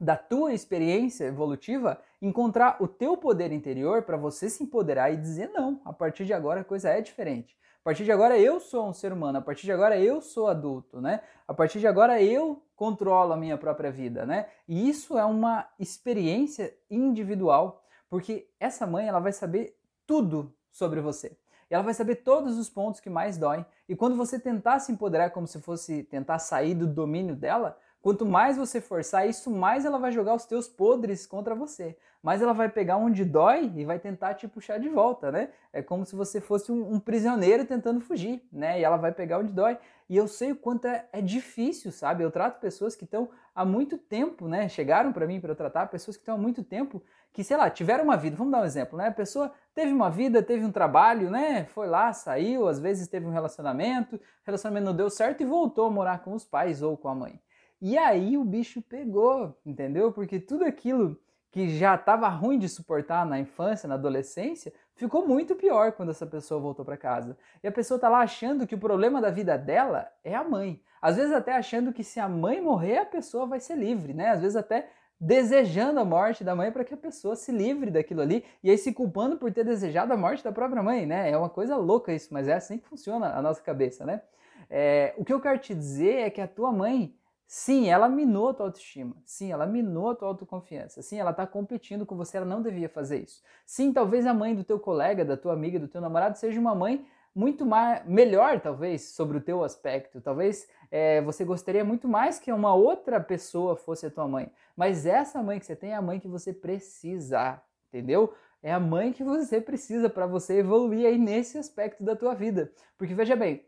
da 0.00 0.16
tua 0.16 0.52
experiência 0.52 1.24
evolutiva 1.24 2.00
encontrar 2.20 2.76
o 2.80 2.88
teu 2.88 3.16
poder 3.16 3.52
interior 3.52 4.02
para 4.02 4.16
você 4.16 4.48
se 4.50 4.62
empoderar 4.62 5.10
e 5.10 5.16
dizer 5.16 5.50
não. 5.50 5.80
A 5.84 5.92
partir 5.92 6.24
de 6.24 6.32
agora 6.32 6.60
a 6.60 6.64
coisa 6.64 6.90
é 6.90 7.00
diferente 7.00 7.56
partir 7.86 8.02
de 8.02 8.10
agora 8.10 8.36
eu 8.36 8.58
sou 8.58 8.88
um 8.88 8.92
ser 8.92 9.12
humano, 9.12 9.38
a 9.38 9.40
partir 9.40 9.64
de 9.64 9.70
agora 9.70 9.96
eu 9.96 10.20
sou 10.20 10.48
adulto, 10.48 11.00
né? 11.00 11.20
A 11.46 11.54
partir 11.54 11.78
de 11.78 11.86
agora 11.86 12.20
eu 12.20 12.60
controlo 12.74 13.32
a 13.32 13.36
minha 13.36 13.56
própria 13.56 13.92
vida, 13.92 14.26
né? 14.26 14.48
E 14.66 14.88
isso 14.88 15.16
é 15.16 15.24
uma 15.24 15.68
experiência 15.78 16.76
individual, 16.90 17.84
porque 18.10 18.50
essa 18.58 18.88
mãe 18.88 19.06
ela 19.06 19.20
vai 19.20 19.30
saber 19.30 19.78
tudo 20.04 20.52
sobre 20.68 21.00
você. 21.00 21.38
Ela 21.70 21.84
vai 21.84 21.94
saber 21.94 22.16
todos 22.16 22.58
os 22.58 22.68
pontos 22.68 22.98
que 22.98 23.08
mais 23.08 23.38
doem. 23.38 23.64
E 23.88 23.94
quando 23.94 24.16
você 24.16 24.36
tentar 24.36 24.80
se 24.80 24.90
empoderar 24.90 25.30
como 25.30 25.46
se 25.46 25.60
fosse 25.60 26.02
tentar 26.02 26.40
sair 26.40 26.74
do 26.74 26.88
domínio 26.88 27.36
dela, 27.36 27.78
Quanto 28.06 28.24
mais 28.24 28.56
você 28.56 28.80
forçar 28.80 29.28
isso, 29.28 29.50
mais 29.50 29.84
ela 29.84 29.98
vai 29.98 30.12
jogar 30.12 30.32
os 30.32 30.44
teus 30.44 30.68
podres 30.68 31.26
contra 31.26 31.56
você. 31.56 31.96
Mais 32.22 32.40
ela 32.40 32.52
vai 32.52 32.68
pegar 32.68 32.98
onde 32.98 33.24
dói 33.24 33.72
e 33.74 33.84
vai 33.84 33.98
tentar 33.98 34.34
te 34.34 34.46
puxar 34.46 34.78
de 34.78 34.88
volta, 34.88 35.32
né? 35.32 35.48
É 35.72 35.82
como 35.82 36.06
se 36.06 36.14
você 36.14 36.40
fosse 36.40 36.70
um, 36.70 36.92
um 36.92 37.00
prisioneiro 37.00 37.64
tentando 37.64 38.00
fugir, 38.00 38.46
né? 38.52 38.78
E 38.78 38.84
ela 38.84 38.96
vai 38.96 39.10
pegar 39.10 39.40
onde 39.40 39.52
dói. 39.52 39.76
E 40.08 40.16
eu 40.16 40.28
sei 40.28 40.52
o 40.52 40.56
quanto 40.56 40.86
é, 40.86 41.04
é 41.12 41.20
difícil, 41.20 41.90
sabe? 41.90 42.22
Eu 42.22 42.30
trato 42.30 42.60
pessoas 42.60 42.94
que 42.94 43.02
estão 43.02 43.28
há 43.52 43.64
muito 43.64 43.98
tempo, 43.98 44.46
né? 44.46 44.68
Chegaram 44.68 45.12
para 45.12 45.26
mim 45.26 45.40
para 45.40 45.50
eu 45.50 45.56
tratar 45.56 45.88
pessoas 45.88 46.16
que 46.16 46.22
estão 46.22 46.36
há 46.36 46.38
muito 46.38 46.62
tempo 46.62 47.02
que, 47.32 47.42
sei 47.42 47.56
lá, 47.56 47.68
tiveram 47.68 48.04
uma 48.04 48.16
vida. 48.16 48.36
Vamos 48.36 48.52
dar 48.52 48.60
um 48.60 48.64
exemplo, 48.64 48.96
né? 48.96 49.08
A 49.08 49.12
pessoa 49.12 49.52
teve 49.74 49.92
uma 49.92 50.10
vida, 50.10 50.40
teve 50.44 50.64
um 50.64 50.70
trabalho, 50.70 51.28
né? 51.28 51.64
Foi 51.64 51.88
lá, 51.88 52.12
saiu, 52.12 52.68
às 52.68 52.78
vezes 52.78 53.08
teve 53.08 53.26
um 53.26 53.32
relacionamento, 53.32 54.14
o 54.14 54.20
relacionamento 54.44 54.86
não 54.86 54.94
deu 54.94 55.10
certo 55.10 55.42
e 55.42 55.44
voltou 55.44 55.88
a 55.88 55.90
morar 55.90 56.22
com 56.22 56.34
os 56.34 56.44
pais 56.44 56.82
ou 56.82 56.96
com 56.96 57.08
a 57.08 57.14
mãe. 57.16 57.40
E 57.80 57.98
aí 57.98 58.38
o 58.38 58.44
bicho 58.44 58.80
pegou, 58.82 59.58
entendeu? 59.64 60.12
Porque 60.12 60.40
tudo 60.40 60.64
aquilo 60.64 61.20
que 61.50 61.68
já 61.68 61.94
estava 61.94 62.28
ruim 62.28 62.58
de 62.58 62.68
suportar 62.68 63.24
na 63.24 63.38
infância, 63.38 63.88
na 63.88 63.94
adolescência, 63.94 64.72
ficou 64.94 65.26
muito 65.26 65.54
pior 65.54 65.92
quando 65.92 66.10
essa 66.10 66.26
pessoa 66.26 66.60
voltou 66.60 66.84
para 66.84 66.96
casa. 66.96 67.36
E 67.62 67.68
a 67.68 67.72
pessoa 67.72 67.98
tá 67.98 68.08
lá 68.08 68.20
achando 68.20 68.66
que 68.66 68.74
o 68.74 68.78
problema 68.78 69.20
da 69.20 69.30
vida 69.30 69.56
dela 69.56 70.10
é 70.22 70.34
a 70.34 70.44
mãe. 70.44 70.80
Às 71.00 71.16
vezes 71.16 71.32
até 71.32 71.56
achando 71.56 71.92
que 71.92 72.04
se 72.04 72.18
a 72.18 72.28
mãe 72.28 72.60
morrer, 72.60 72.98
a 72.98 73.06
pessoa 73.06 73.46
vai 73.46 73.60
ser 73.60 73.76
livre, 73.76 74.12
né? 74.12 74.30
Às 74.30 74.40
vezes 74.40 74.56
até 74.56 74.90
desejando 75.18 75.98
a 75.98 76.04
morte 76.04 76.44
da 76.44 76.54
mãe 76.54 76.70
para 76.70 76.84
que 76.84 76.92
a 76.92 76.96
pessoa 76.96 77.34
se 77.34 77.50
livre 77.50 77.90
daquilo 77.90 78.20
ali 78.20 78.44
e 78.62 78.70
aí 78.70 78.76
se 78.76 78.92
culpando 78.92 79.38
por 79.38 79.50
ter 79.50 79.64
desejado 79.64 80.12
a 80.12 80.16
morte 80.16 80.44
da 80.44 80.52
própria 80.52 80.82
mãe, 80.82 81.06
né? 81.06 81.30
É 81.30 81.36
uma 81.36 81.48
coisa 81.48 81.76
louca 81.76 82.12
isso, 82.12 82.32
mas 82.32 82.48
é 82.48 82.54
assim 82.54 82.78
que 82.78 82.86
funciona 82.86 83.34
a 83.34 83.40
nossa 83.40 83.62
cabeça, 83.62 84.04
né? 84.04 84.20
É, 84.68 85.14
o 85.16 85.24
que 85.24 85.32
eu 85.32 85.40
quero 85.40 85.58
te 85.58 85.74
dizer 85.74 86.16
é 86.16 86.30
que 86.30 86.40
a 86.40 86.48
tua 86.48 86.72
mãe 86.72 87.14
Sim, 87.46 87.88
ela 87.88 88.08
minou 88.08 88.48
a 88.48 88.54
tua 88.54 88.66
autoestima. 88.66 89.16
Sim, 89.24 89.52
ela 89.52 89.66
minou 89.66 90.10
a 90.10 90.14
tua 90.16 90.28
autoconfiança. 90.28 91.00
Sim, 91.00 91.18
ela 91.18 91.30
está 91.30 91.46
competindo 91.46 92.04
com 92.04 92.16
você, 92.16 92.38
ela 92.38 92.46
não 92.46 92.60
devia 92.60 92.88
fazer 92.88 93.22
isso. 93.22 93.42
Sim, 93.64 93.92
talvez 93.92 94.26
a 94.26 94.34
mãe 94.34 94.54
do 94.54 94.64
teu 94.64 94.80
colega, 94.80 95.24
da 95.24 95.36
tua 95.36 95.52
amiga, 95.52 95.78
do 95.78 95.86
teu 95.86 96.00
namorado 96.00 96.36
seja 96.36 96.58
uma 96.58 96.74
mãe 96.74 97.06
muito 97.32 97.64
mais, 97.66 98.04
melhor, 98.06 98.60
talvez, 98.60 99.10
sobre 99.10 99.38
o 99.38 99.40
teu 99.40 99.62
aspecto. 99.62 100.20
Talvez 100.20 100.66
é, 100.90 101.20
você 101.20 101.44
gostaria 101.44 101.84
muito 101.84 102.08
mais 102.08 102.38
que 102.38 102.50
uma 102.50 102.74
outra 102.74 103.20
pessoa 103.20 103.76
fosse 103.76 104.06
a 104.06 104.10
tua 104.10 104.26
mãe. 104.26 104.50
Mas 104.74 105.06
essa 105.06 105.40
mãe 105.42 105.60
que 105.60 105.66
você 105.66 105.76
tem 105.76 105.92
é 105.92 105.94
a 105.94 106.02
mãe 106.02 106.18
que 106.18 106.26
você 106.26 106.52
precisa, 106.52 107.62
entendeu? 107.88 108.34
É 108.62 108.72
a 108.72 108.80
mãe 108.80 109.12
que 109.12 109.22
você 109.22 109.60
precisa 109.60 110.10
para 110.10 110.26
você 110.26 110.58
evoluir 110.58 111.06
aí 111.06 111.16
nesse 111.16 111.58
aspecto 111.58 112.02
da 112.02 112.16
tua 112.16 112.34
vida. 112.34 112.72
Porque 112.98 113.14
veja 113.14 113.36
bem, 113.36 113.64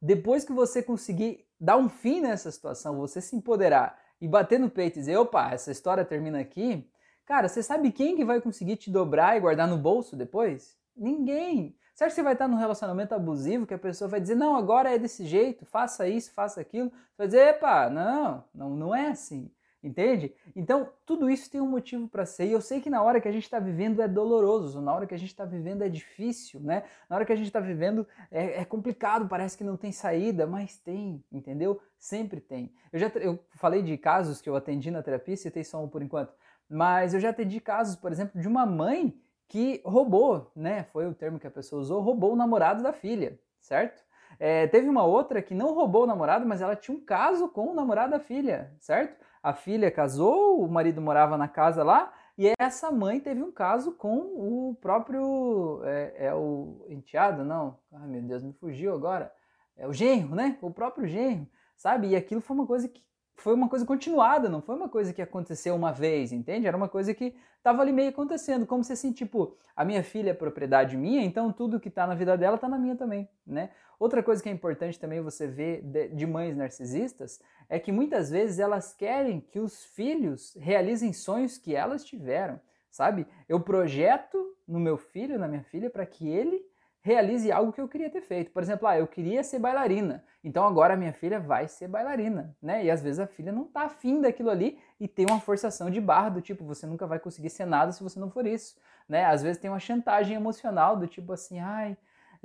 depois 0.00 0.44
que 0.44 0.52
você 0.52 0.82
conseguir 0.82 1.44
dar 1.64 1.78
um 1.78 1.88
fim 1.88 2.20
nessa 2.20 2.50
situação, 2.50 2.98
você 2.98 3.22
se 3.22 3.34
empoderar 3.34 3.98
e 4.20 4.28
bater 4.28 4.60
no 4.60 4.68
peito 4.68 4.96
e 4.96 5.00
dizer, 5.00 5.16
opa, 5.16 5.50
essa 5.50 5.72
história 5.72 6.04
termina 6.04 6.38
aqui, 6.38 6.86
cara, 7.24 7.48
você 7.48 7.62
sabe 7.62 7.90
quem 7.90 8.14
que 8.14 8.24
vai 8.24 8.38
conseguir 8.40 8.76
te 8.76 8.90
dobrar 8.90 9.36
e 9.36 9.40
guardar 9.40 9.66
no 9.66 9.78
bolso 9.78 10.14
depois? 10.14 10.76
Ninguém. 10.94 11.74
Acha 11.94 12.06
que 12.06 12.10
você 12.10 12.22
vai 12.22 12.34
estar 12.34 12.48
num 12.48 12.56
relacionamento 12.56 13.14
abusivo 13.14 13.66
que 13.66 13.72
a 13.72 13.78
pessoa 13.78 14.08
vai 14.08 14.20
dizer, 14.20 14.34
não, 14.34 14.56
agora 14.56 14.94
é 14.94 14.98
desse 14.98 15.24
jeito, 15.24 15.64
faça 15.64 16.06
isso, 16.06 16.32
faça 16.32 16.60
aquilo? 16.60 16.90
Você 16.90 17.16
vai 17.16 17.26
dizer, 17.28 17.48
epa, 17.48 17.88
não, 17.88 18.44
não, 18.54 18.70
não 18.70 18.94
é 18.94 19.08
assim. 19.08 19.50
Entende? 19.84 20.34
Então, 20.56 20.88
tudo 21.04 21.28
isso 21.28 21.50
tem 21.50 21.60
um 21.60 21.68
motivo 21.68 22.08
para 22.08 22.24
ser. 22.24 22.46
E 22.46 22.52
eu 22.52 22.60
sei 22.62 22.80
que 22.80 22.88
na 22.88 23.02
hora 23.02 23.20
que 23.20 23.28
a 23.28 23.30
gente 23.30 23.42
está 23.42 23.58
vivendo 23.58 24.00
é 24.00 24.08
doloroso, 24.08 24.80
na 24.80 24.94
hora 24.94 25.06
que 25.06 25.14
a 25.14 25.18
gente 25.18 25.28
está 25.28 25.44
vivendo 25.44 25.82
é 25.82 25.90
difícil, 25.90 26.58
né? 26.58 26.84
Na 27.06 27.16
hora 27.16 27.26
que 27.26 27.32
a 27.34 27.36
gente 27.36 27.48
está 27.48 27.60
vivendo 27.60 28.08
é, 28.30 28.62
é, 28.62 28.64
complicado, 28.64 29.28
parece 29.28 29.58
que 29.58 29.62
não 29.62 29.76
tem 29.76 29.92
saída, 29.92 30.46
mas 30.46 30.78
tem, 30.78 31.22
entendeu? 31.30 31.78
Sempre 31.98 32.40
tem. 32.40 32.72
Eu 32.90 32.98
já 32.98 33.08
eu 33.16 33.38
falei 33.56 33.82
de 33.82 33.98
casos 33.98 34.40
que 34.40 34.48
eu 34.48 34.56
atendi 34.56 34.90
na 34.90 35.02
terapia, 35.02 35.36
citei 35.36 35.62
só 35.62 35.84
um 35.84 35.88
por 35.88 36.00
enquanto, 36.00 36.32
mas 36.66 37.12
eu 37.12 37.20
já 37.20 37.28
atendi 37.28 37.60
casos, 37.60 37.94
por 37.94 38.10
exemplo, 38.10 38.40
de 38.40 38.48
uma 38.48 38.64
mãe 38.64 39.14
que 39.46 39.82
roubou, 39.84 40.50
né? 40.56 40.84
Foi 40.84 41.06
o 41.06 41.14
termo 41.14 41.38
que 41.38 41.46
a 41.46 41.50
pessoa 41.50 41.82
usou, 41.82 42.00
roubou 42.00 42.32
o 42.32 42.36
namorado 42.36 42.82
da 42.82 42.94
filha, 42.94 43.38
certo? 43.60 44.02
É, 44.38 44.66
teve 44.66 44.88
uma 44.88 45.04
outra 45.04 45.42
que 45.42 45.54
não 45.54 45.74
roubou 45.74 46.04
o 46.04 46.06
namorado, 46.06 46.46
mas 46.46 46.60
ela 46.60 46.74
tinha 46.74 46.96
um 46.96 47.00
caso 47.00 47.48
com 47.48 47.70
o 47.70 47.74
namorado 47.74 48.12
da 48.12 48.18
filha, 48.18 48.72
certo? 48.80 49.22
A 49.44 49.52
filha 49.52 49.90
casou, 49.90 50.64
o 50.64 50.66
marido 50.66 51.02
morava 51.02 51.36
na 51.36 51.46
casa 51.46 51.84
lá, 51.84 52.10
e 52.38 52.50
essa 52.58 52.90
mãe 52.90 53.20
teve 53.20 53.42
um 53.42 53.52
caso 53.52 53.92
com 53.92 54.16
o 54.16 54.74
próprio. 54.80 55.82
É, 55.84 56.28
é 56.28 56.34
o 56.34 56.82
enteado? 56.88 57.44
Não. 57.44 57.78
Ai 57.92 58.08
meu 58.08 58.22
Deus, 58.22 58.42
me 58.42 58.54
fugiu 58.54 58.94
agora. 58.94 59.30
É 59.76 59.86
o 59.86 59.92
genro, 59.92 60.34
né? 60.34 60.56
O 60.62 60.70
próprio 60.70 61.06
genro, 61.06 61.46
sabe? 61.76 62.08
E 62.08 62.16
aquilo 62.16 62.40
foi 62.40 62.56
uma 62.56 62.66
coisa 62.66 62.88
que 62.88 63.04
foi 63.36 63.54
uma 63.54 63.68
coisa 63.68 63.84
continuada, 63.84 64.48
não 64.48 64.62
foi 64.62 64.74
uma 64.76 64.88
coisa 64.88 65.12
que 65.12 65.20
aconteceu 65.20 65.74
uma 65.74 65.92
vez, 65.92 66.32
entende? 66.32 66.66
Era 66.66 66.76
uma 66.76 66.88
coisa 66.88 67.12
que 67.12 67.34
estava 67.58 67.82
ali 67.82 67.92
meio 67.92 68.10
acontecendo, 68.10 68.66
como 68.66 68.84
se 68.84 68.92
assim, 68.92 69.12
tipo, 69.12 69.56
a 69.74 69.84
minha 69.84 70.02
filha 70.02 70.30
é 70.30 70.34
propriedade 70.34 70.96
minha, 70.96 71.22
então 71.22 71.52
tudo 71.52 71.80
que 71.80 71.88
está 71.88 72.06
na 72.06 72.14
vida 72.14 72.36
dela 72.36 72.56
está 72.56 72.68
na 72.68 72.78
minha 72.78 72.96
também, 72.96 73.28
né? 73.46 73.70
Outra 73.98 74.22
coisa 74.22 74.42
que 74.42 74.48
é 74.48 74.52
importante 74.52 74.98
também 74.98 75.20
você 75.20 75.46
ver 75.46 75.82
de, 75.82 76.26
mães 76.26 76.56
narcisistas 76.56 77.40
é 77.68 77.78
que 77.78 77.92
muitas 77.92 78.30
vezes 78.30 78.58
elas 78.58 78.92
querem 78.92 79.40
que 79.40 79.58
os 79.58 79.84
filhos 79.84 80.56
realizem 80.60 81.12
sonhos 81.12 81.56
que 81.56 81.74
elas 81.74 82.04
tiveram, 82.04 82.60
sabe? 82.90 83.26
Eu 83.48 83.60
projeto 83.60 84.54
no 84.66 84.80
meu 84.80 84.96
filho, 84.96 85.38
na 85.38 85.48
minha 85.48 85.62
filha, 85.62 85.88
para 85.88 86.04
que 86.04 86.28
ele 86.28 86.64
realize 87.04 87.52
algo 87.52 87.70
que 87.70 87.80
eu 87.80 87.86
queria 87.86 88.08
ter 88.08 88.22
feito. 88.22 88.50
Por 88.50 88.62
exemplo, 88.62 88.88
ah, 88.88 88.98
eu 88.98 89.06
queria 89.06 89.44
ser 89.44 89.58
bailarina, 89.58 90.24
então 90.42 90.64
agora 90.64 90.94
a 90.94 90.96
minha 90.96 91.12
filha 91.12 91.38
vai 91.38 91.68
ser 91.68 91.86
bailarina, 91.86 92.56
né? 92.62 92.82
E 92.82 92.90
às 92.90 93.02
vezes 93.02 93.20
a 93.20 93.26
filha 93.26 93.52
não 93.52 93.64
tá 93.64 93.82
afim 93.82 94.22
daquilo 94.22 94.48
ali 94.48 94.78
e 94.98 95.06
tem 95.06 95.26
uma 95.28 95.38
forçação 95.38 95.90
de 95.90 96.00
barra 96.00 96.30
do 96.30 96.40
tipo, 96.40 96.64
você 96.64 96.86
nunca 96.86 97.06
vai 97.06 97.18
conseguir 97.18 97.50
ser 97.50 97.66
nada 97.66 97.92
se 97.92 98.02
você 98.02 98.18
não 98.18 98.30
for 98.30 98.46
isso, 98.46 98.80
né? 99.06 99.26
Às 99.26 99.42
vezes 99.42 99.60
tem 99.60 99.70
uma 99.70 99.78
chantagem 99.78 100.34
emocional 100.34 100.96
do 100.96 101.06
tipo 101.06 101.30
assim, 101.34 101.58
ai, 101.58 101.94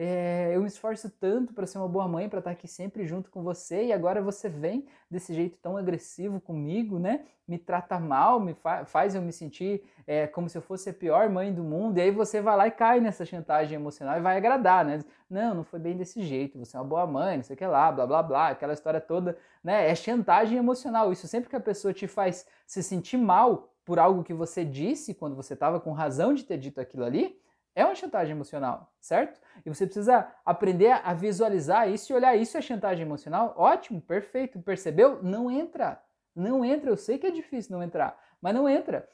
é, 0.01 0.55
eu 0.55 0.61
me 0.61 0.67
esforço 0.67 1.09
tanto 1.09 1.53
para 1.53 1.67
ser 1.67 1.77
uma 1.77 1.87
boa 1.89 2.07
mãe, 2.07 2.29
para 2.29 2.39
estar 2.39 2.51
tá 2.51 2.53
aqui 2.53 2.69
sempre 2.69 3.05
junto 3.05 3.29
com 3.29 3.43
você, 3.43 3.87
e 3.87 3.91
agora 3.91 4.21
você 4.21 4.47
vem 4.47 4.85
desse 5.11 5.33
jeito 5.33 5.57
tão 5.57 5.75
agressivo 5.75 6.39
comigo, 6.39 6.97
né? 6.97 7.25
Me 7.45 7.57
trata 7.57 7.99
mal, 7.99 8.39
me 8.39 8.53
fa 8.53 8.85
faz 8.85 9.13
eu 9.13 9.21
me 9.21 9.33
sentir 9.33 9.83
é, 10.07 10.25
como 10.25 10.47
se 10.47 10.57
eu 10.57 10.61
fosse 10.61 10.89
a 10.89 10.93
pior 10.93 11.29
mãe 11.29 11.53
do 11.53 11.65
mundo, 11.65 11.97
e 11.97 12.01
aí 12.01 12.11
você 12.11 12.39
vai 12.39 12.55
lá 12.55 12.67
e 12.67 12.71
cai 12.71 13.01
nessa 13.01 13.25
chantagem 13.25 13.75
emocional 13.75 14.17
e 14.17 14.21
vai 14.21 14.37
agradar, 14.37 14.85
né? 14.85 15.01
Não, 15.29 15.53
não 15.53 15.63
foi 15.65 15.79
bem 15.79 15.97
desse 15.97 16.21
jeito, 16.23 16.57
você 16.57 16.77
é 16.77 16.79
uma 16.79 16.85
boa 16.87 17.05
mãe, 17.05 17.35
não 17.35 17.43
sei 17.43 17.55
o 17.55 17.57
que 17.57 17.65
lá, 17.65 17.91
blá 17.91 18.07
blá 18.07 18.23
blá, 18.23 18.47
aquela 18.51 18.71
história 18.71 19.01
toda, 19.01 19.37
né? 19.61 19.89
É 19.89 19.93
chantagem 19.95 20.57
emocional. 20.57 21.11
Isso 21.11 21.27
sempre 21.27 21.49
que 21.49 21.57
a 21.57 21.59
pessoa 21.59 21.93
te 21.93 22.07
faz 22.07 22.47
se 22.65 22.81
sentir 22.81 23.17
mal 23.17 23.69
por 23.83 23.99
algo 23.99 24.23
que 24.23 24.33
você 24.33 24.63
disse 24.63 25.13
quando 25.13 25.35
você 25.35 25.55
estava 25.55 25.77
com 25.77 25.91
razão 25.91 26.33
de 26.33 26.45
ter 26.45 26.57
dito 26.57 26.79
aquilo 26.79 27.03
ali, 27.03 27.37
é 27.79 27.85
uma 27.85 27.95
chantagem 27.95 28.31
emocional, 28.35 28.91
certo? 28.99 29.39
E 29.65 29.69
você 29.69 29.85
precisa 29.85 30.27
aprender 30.45 30.91
a 30.91 31.13
visualizar 31.13 31.89
isso 31.89 32.11
e 32.11 32.15
olhar 32.15 32.35
isso 32.35 32.57
é 32.57 32.61
chantagem 32.61 33.05
emocional. 33.05 33.53
Ótimo, 33.57 34.01
perfeito, 34.01 34.59
percebeu? 34.59 35.23
Não 35.23 35.49
entra. 35.49 36.01
Não 36.35 36.63
entra. 36.65 36.89
Eu 36.89 36.97
sei 36.97 37.17
que 37.17 37.27
é 37.27 37.31
difícil 37.31 37.75
não 37.75 37.83
entrar, 37.83 38.19
mas 38.41 38.53
não 38.53 38.67
entra. 38.67 39.07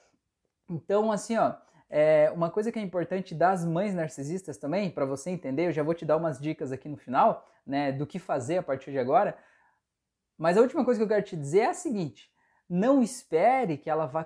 Então, 0.69 1.11
assim, 1.11 1.37
ó, 1.37 1.53
é 1.89 2.31
uma 2.31 2.49
coisa 2.49 2.71
que 2.71 2.79
é 2.79 2.81
importante 2.81 3.35
das 3.35 3.63
mães 3.63 3.93
narcisistas 3.93 4.57
também, 4.57 4.89
para 4.89 5.05
você 5.05 5.29
entender, 5.29 5.67
eu 5.67 5.71
já 5.71 5.83
vou 5.83 5.93
te 5.93 6.05
dar 6.05 6.17
umas 6.17 6.39
dicas 6.39 6.71
aqui 6.71 6.89
no 6.89 6.97
final, 6.97 7.47
né, 7.65 7.91
do 7.91 8.07
que 8.07 8.17
fazer 8.17 8.57
a 8.57 8.63
partir 8.63 8.91
de 8.91 8.97
agora. 8.97 9.37
Mas 10.37 10.57
a 10.57 10.61
última 10.61 10.83
coisa 10.83 10.99
que 10.99 11.03
eu 11.03 11.07
quero 11.07 11.23
te 11.23 11.35
dizer 11.35 11.59
é 11.59 11.69
a 11.69 11.73
seguinte: 11.73 12.31
não 12.67 13.01
espere 13.01 13.77
que 13.77 13.89
ela 13.89 14.07
vá 14.07 14.25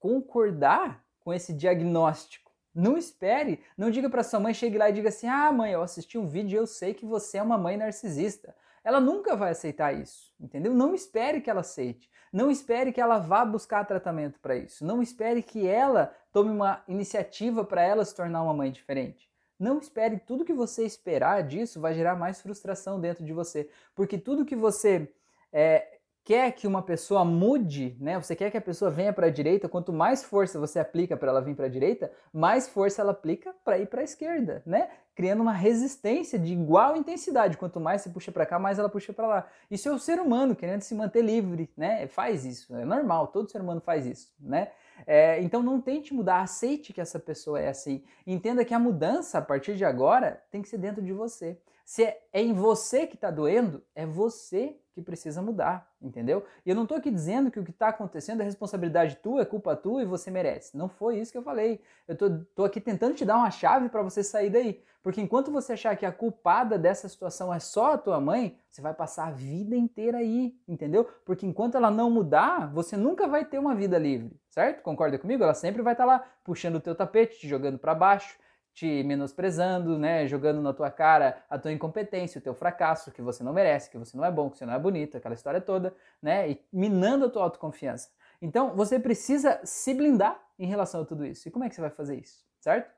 concordar 0.00 1.04
com 1.20 1.32
esse 1.32 1.52
diagnóstico 1.52 2.49
não 2.74 2.96
espere, 2.96 3.60
não 3.76 3.90
diga 3.90 4.08
para 4.08 4.22
sua 4.22 4.40
mãe, 4.40 4.54
chegue 4.54 4.78
lá 4.78 4.88
e 4.90 4.92
diga 4.92 5.08
assim: 5.08 5.26
"Ah, 5.28 5.52
mãe, 5.52 5.72
eu 5.72 5.82
assisti 5.82 6.16
um 6.18 6.26
vídeo 6.26 6.56
e 6.56 6.58
eu 6.58 6.66
sei 6.66 6.94
que 6.94 7.06
você 7.06 7.38
é 7.38 7.42
uma 7.42 7.58
mãe 7.58 7.76
narcisista". 7.76 8.54
ela 8.82 9.00
nunca 9.00 9.36
vai 9.36 9.50
aceitar 9.50 9.92
isso, 9.92 10.32
entendeu? 10.40 10.72
Não 10.74 10.94
espere 10.94 11.40
que 11.40 11.50
ela 11.50 11.60
aceite. 11.60 12.10
Não 12.32 12.50
espere 12.50 12.92
que 12.92 13.00
ela 13.00 13.18
vá 13.18 13.44
buscar 13.44 13.84
tratamento 13.84 14.38
para 14.40 14.56
isso. 14.56 14.84
Não 14.84 15.02
espere 15.02 15.42
que 15.42 15.66
ela 15.66 16.14
tome 16.32 16.50
uma 16.50 16.82
iniciativa 16.88 17.64
para 17.64 17.82
ela 17.82 18.04
se 18.04 18.14
tornar 18.14 18.42
uma 18.42 18.54
mãe 18.54 18.70
diferente. 18.70 19.28
Não 19.58 19.78
espere 19.78 20.18
tudo 20.18 20.44
que 20.44 20.54
você 20.54 20.84
esperar 20.84 21.42
disso 21.42 21.80
vai 21.80 21.92
gerar 21.92 22.16
mais 22.16 22.40
frustração 22.40 22.98
dentro 22.98 23.24
de 23.24 23.32
você, 23.32 23.68
porque 23.94 24.16
tudo 24.16 24.46
que 24.46 24.56
você 24.56 25.12
é, 25.52 25.89
quer 26.24 26.52
que 26.52 26.66
uma 26.66 26.82
pessoa 26.82 27.24
mude, 27.24 27.96
né? 28.00 28.18
Você 28.20 28.36
quer 28.36 28.50
que 28.50 28.56
a 28.56 28.60
pessoa 28.60 28.90
venha 28.90 29.12
para 29.12 29.26
a 29.26 29.30
direita, 29.30 29.68
quanto 29.68 29.92
mais 29.92 30.22
força 30.22 30.58
você 30.58 30.78
aplica 30.78 31.16
para 31.16 31.30
ela 31.30 31.40
vir 31.40 31.54
para 31.54 31.66
a 31.66 31.68
direita, 31.68 32.10
mais 32.32 32.68
força 32.68 33.02
ela 33.02 33.12
aplica 33.12 33.54
para 33.64 33.78
ir 33.78 33.86
para 33.86 34.00
a 34.00 34.04
esquerda, 34.04 34.62
né? 34.66 34.90
Criando 35.14 35.42
uma 35.42 35.52
resistência 35.52 36.38
de 36.38 36.52
igual 36.52 36.96
intensidade. 36.96 37.56
Quanto 37.56 37.80
mais 37.80 38.02
você 38.02 38.10
puxa 38.10 38.30
para 38.30 38.46
cá, 38.46 38.58
mais 38.58 38.78
ela 38.78 38.88
puxa 38.88 39.12
para 39.12 39.26
lá. 39.26 39.48
Isso 39.70 39.88
é 39.88 39.92
o 39.92 39.98
ser 39.98 40.20
humano 40.20 40.54
querendo 40.54 40.82
se 40.82 40.94
manter 40.94 41.22
livre, 41.22 41.70
né? 41.76 42.06
Faz 42.06 42.44
isso, 42.44 42.74
é 42.76 42.84
normal, 42.84 43.28
todo 43.28 43.50
ser 43.50 43.60
humano 43.60 43.80
faz 43.80 44.06
isso, 44.06 44.32
né? 44.38 44.68
É, 45.06 45.40
então 45.40 45.62
não 45.62 45.80
tente 45.80 46.12
mudar, 46.12 46.42
aceite 46.42 46.92
que 46.92 47.00
essa 47.00 47.18
pessoa 47.18 47.58
é 47.58 47.68
assim. 47.68 48.04
Entenda 48.26 48.64
que 48.64 48.74
a 48.74 48.78
mudança 48.78 49.38
a 49.38 49.42
partir 49.42 49.74
de 49.76 49.84
agora 49.84 50.42
tem 50.50 50.62
que 50.62 50.68
ser 50.68 50.78
dentro 50.78 51.02
de 51.02 51.12
você. 51.12 51.58
Se 51.90 52.04
é, 52.04 52.22
é 52.32 52.40
em 52.40 52.52
você 52.52 53.04
que 53.04 53.16
está 53.16 53.32
doendo, 53.32 53.82
é 53.96 54.06
você 54.06 54.76
que 54.92 55.02
precisa 55.02 55.42
mudar, 55.42 55.90
entendeu? 56.00 56.44
E 56.64 56.70
eu 56.70 56.76
não 56.76 56.84
estou 56.84 56.96
aqui 56.96 57.10
dizendo 57.10 57.50
que 57.50 57.58
o 57.58 57.64
que 57.64 57.72
está 57.72 57.88
acontecendo 57.88 58.42
é 58.42 58.44
responsabilidade 58.44 59.16
tua, 59.16 59.42
é 59.42 59.44
culpa 59.44 59.74
tua 59.74 60.00
e 60.00 60.06
você 60.06 60.30
merece. 60.30 60.76
Não 60.76 60.88
foi 60.88 61.18
isso 61.18 61.32
que 61.32 61.38
eu 61.38 61.42
falei. 61.42 61.80
Eu 62.06 62.16
tô, 62.16 62.30
tô 62.54 62.64
aqui 62.64 62.80
tentando 62.80 63.16
te 63.16 63.24
dar 63.24 63.38
uma 63.38 63.50
chave 63.50 63.88
para 63.88 64.02
você 64.02 64.22
sair 64.22 64.50
daí. 64.50 64.80
Porque 65.02 65.20
enquanto 65.20 65.50
você 65.50 65.72
achar 65.72 65.96
que 65.96 66.06
a 66.06 66.12
culpada 66.12 66.78
dessa 66.78 67.08
situação 67.08 67.52
é 67.52 67.58
só 67.58 67.94
a 67.94 67.98
tua 67.98 68.20
mãe, 68.20 68.56
você 68.70 68.80
vai 68.80 68.94
passar 68.94 69.26
a 69.26 69.32
vida 69.32 69.74
inteira 69.74 70.18
aí, 70.18 70.54
entendeu? 70.68 71.08
Porque 71.24 71.44
enquanto 71.44 71.76
ela 71.76 71.90
não 71.90 72.08
mudar, 72.08 72.72
você 72.72 72.96
nunca 72.96 73.26
vai 73.26 73.44
ter 73.44 73.58
uma 73.58 73.74
vida 73.74 73.98
livre, 73.98 74.40
certo? 74.48 74.80
Concorda 74.84 75.18
comigo? 75.18 75.42
Ela 75.42 75.54
sempre 75.54 75.82
vai 75.82 75.94
estar 75.94 76.06
tá 76.06 76.12
lá 76.12 76.24
puxando 76.44 76.76
o 76.76 76.80
teu 76.80 76.94
tapete, 76.94 77.40
te 77.40 77.48
jogando 77.48 77.80
para 77.80 77.96
baixo, 77.96 78.38
te 78.72 79.02
menosprezando, 79.02 79.98
né, 79.98 80.26
jogando 80.26 80.62
na 80.62 80.72
tua 80.72 80.90
cara 80.90 81.42
a 81.48 81.58
tua 81.58 81.72
incompetência, 81.72 82.38
o 82.38 82.42
teu 82.42 82.54
fracasso, 82.54 83.10
que 83.10 83.20
você 83.20 83.42
não 83.42 83.52
merece, 83.52 83.90
que 83.90 83.98
você 83.98 84.16
não 84.16 84.24
é 84.24 84.30
bom, 84.30 84.48
que 84.48 84.58
você 84.58 84.66
não 84.66 84.74
é 84.74 84.78
bonito, 84.78 85.16
aquela 85.16 85.34
história 85.34 85.60
toda, 85.60 85.94
né, 86.22 86.50
e 86.50 86.60
minando 86.72 87.26
a 87.26 87.30
tua 87.30 87.42
autoconfiança. 87.42 88.08
Então, 88.40 88.74
você 88.74 88.98
precisa 88.98 89.60
se 89.64 89.92
blindar 89.92 90.40
em 90.58 90.66
relação 90.66 91.02
a 91.02 91.04
tudo 91.04 91.26
isso. 91.26 91.46
E 91.46 91.50
como 91.50 91.64
é 91.64 91.68
que 91.68 91.74
você 91.74 91.80
vai 91.80 91.90
fazer 91.90 92.16
isso, 92.16 92.44
certo? 92.58 92.90